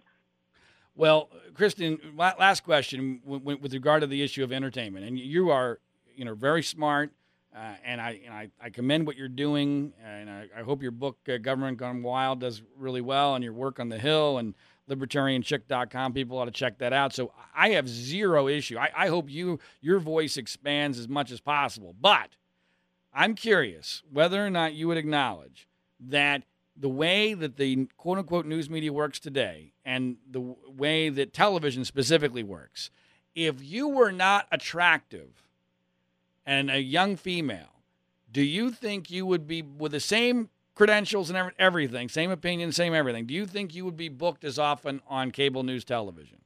[0.95, 5.79] Well, Kristin, last question with regard to the issue of entertainment, and you are,
[6.13, 7.11] you know, very smart,
[7.55, 10.91] uh, and I and I, I commend what you're doing, and I, I hope your
[10.91, 14.53] book uh, "Government Gone Wild" does really well, and your work on the Hill and
[14.89, 16.11] libertarianchick.com.
[16.13, 17.13] People ought to check that out.
[17.13, 18.77] So I have zero issue.
[18.77, 22.31] I, I hope you your voice expands as much as possible, but
[23.13, 25.68] I'm curious whether or not you would acknowledge
[25.99, 26.43] that
[26.75, 31.83] the way that the quote unquote news media works today and the way that television
[31.83, 32.89] specifically works,
[33.35, 35.43] if you were not attractive
[36.45, 37.83] and a young female,
[38.31, 42.93] do you think you would be with the same credentials and everything, same opinion, same
[42.93, 43.25] everything?
[43.25, 46.39] Do you think you would be booked as often on cable news television?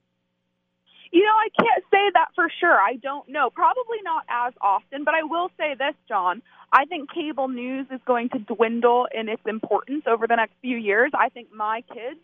[1.14, 2.82] You know, I can't say that for sure.
[2.82, 3.52] I don't know.
[3.52, 6.42] Probably not as often, but I will say this, John.
[6.72, 10.76] I think cable news is going to dwindle in its importance over the next few
[10.76, 11.12] years.
[11.14, 12.20] I think my kids,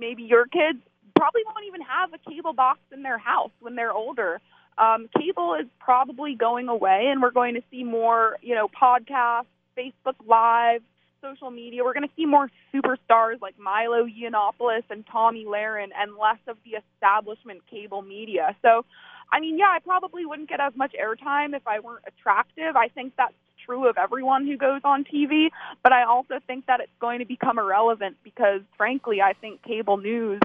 [0.00, 0.78] maybe your kids,
[1.14, 4.40] probably won't even have a cable box in their house when they're older.
[4.78, 9.44] Um, cable is probably going away, and we're going to see more, you know, podcasts,
[9.76, 10.80] Facebook Live,
[11.20, 11.84] social media.
[11.84, 16.56] We're going to see more superstars like Milo Yiannopoulos and Tomi Lahren, and less of
[16.64, 18.56] the establishment cable media.
[18.62, 18.84] So,
[19.32, 22.76] I mean, yeah, I probably wouldn't get as much airtime if I weren't attractive.
[22.76, 25.48] I think that's true of everyone who goes on TV,
[25.82, 29.96] but I also think that it's going to become irrelevant because, frankly, I think cable
[29.96, 30.40] news,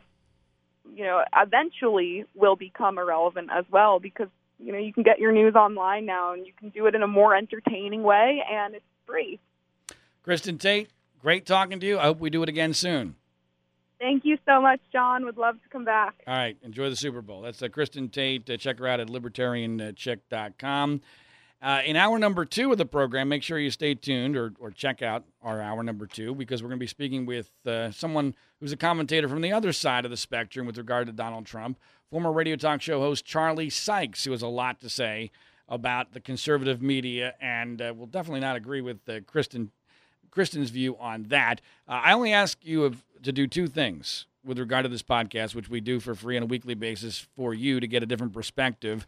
[0.95, 4.28] you know, eventually will become irrelevant as well because,
[4.59, 7.03] you know, you can get your news online now and you can do it in
[7.03, 9.39] a more entertaining way and it's free.
[10.26, 11.99] Kristin Tate, great talking to you.
[11.99, 13.15] I hope we do it again soon.
[13.99, 15.26] Thank you so much, John.
[15.26, 16.15] Would love to come back.
[16.26, 16.57] All right.
[16.63, 17.41] Enjoy the Super Bowl.
[17.41, 18.49] That's uh, Kristin Tate.
[18.49, 21.01] Uh, check her out at libertarianchick.com.
[21.61, 24.72] Uh, in hour number two of the program, make sure you stay tuned or, or
[24.72, 28.34] check out our hour number two because we're going to be speaking with uh, someone
[28.59, 31.78] who's a commentator from the other side of the spectrum with regard to Donald Trump,
[32.09, 35.30] former radio talk show host Charlie Sykes, who has a lot to say
[35.69, 39.69] about the conservative media and uh, will definitely not agree with uh, Kristin
[40.32, 41.62] Kristin's view on that.
[41.88, 45.54] Uh, I only ask you of, to do two things with regard to this podcast,
[45.54, 48.34] which we do for free on a weekly basis for you to get a different
[48.34, 49.06] perspective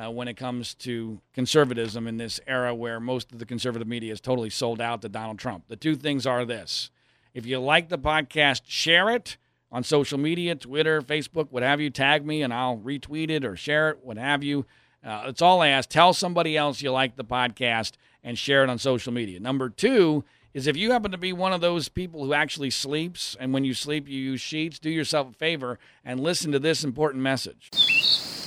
[0.00, 4.12] uh, when it comes to conservatism in this era where most of the conservative media
[4.12, 5.64] is totally sold out to Donald Trump.
[5.68, 6.90] The two things are this
[7.34, 9.36] if you like the podcast, share it
[9.70, 11.90] on social media Twitter, Facebook, what have you.
[11.90, 14.66] Tag me and I'll retweet it or share it, what have you.
[15.04, 15.88] Uh, that's all I ask.
[15.88, 17.92] Tell somebody else you like the podcast
[18.22, 19.40] and share it on social media.
[19.40, 23.36] Number two is if you happen to be one of those people who actually sleeps
[23.38, 26.84] and when you sleep you use sheets, do yourself a favor and listen to this
[26.84, 27.70] important message.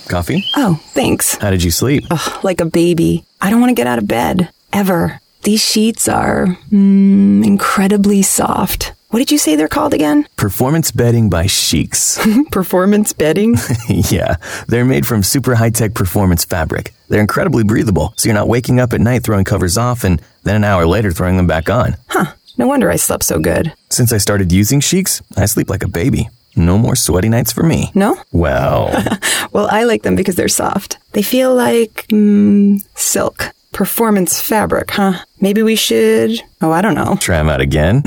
[0.08, 0.44] Coffee?
[0.56, 1.36] Oh, thanks.
[1.36, 2.04] How did you sleep?
[2.10, 3.24] Ugh, like a baby.
[3.40, 4.50] I don't want to get out of bed.
[4.72, 5.20] Ever.
[5.44, 8.92] These sheets are mm, incredibly soft.
[9.10, 10.26] What did you say they're called again?
[10.36, 12.18] Performance bedding by Sheex.
[12.50, 13.56] Performance bedding?
[13.88, 14.36] yeah,
[14.66, 16.92] they're made from super high tech performance fabric.
[17.08, 20.56] They're incredibly breathable, so you're not waking up at night throwing covers off and then
[20.56, 21.96] an hour later throwing them back on.
[22.08, 22.32] huh.
[22.56, 23.72] No wonder I slept so good.
[23.90, 26.28] Since I started using Sheex, I sleep like a baby.
[26.56, 27.90] No more sweaty nights for me.
[27.96, 28.16] No?
[28.30, 28.90] Well,
[29.52, 30.98] Well, I like them because they're soft.
[31.12, 33.50] They feel like mm, silk.
[33.72, 35.14] Performance fabric, huh?
[35.40, 36.40] Maybe we should.
[36.62, 37.16] Oh, I don't know.
[37.20, 38.04] try them out again.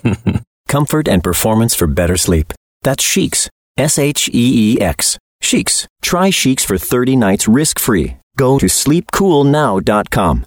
[0.68, 2.54] Comfort and performance for better sleep.
[2.80, 3.48] That's Sheex.
[3.76, 5.18] S H E E X.
[5.42, 5.86] Sheex.
[6.00, 8.16] Try Sheex for 30 nights risk free.
[8.38, 10.46] Go to sleepcoolnow.com.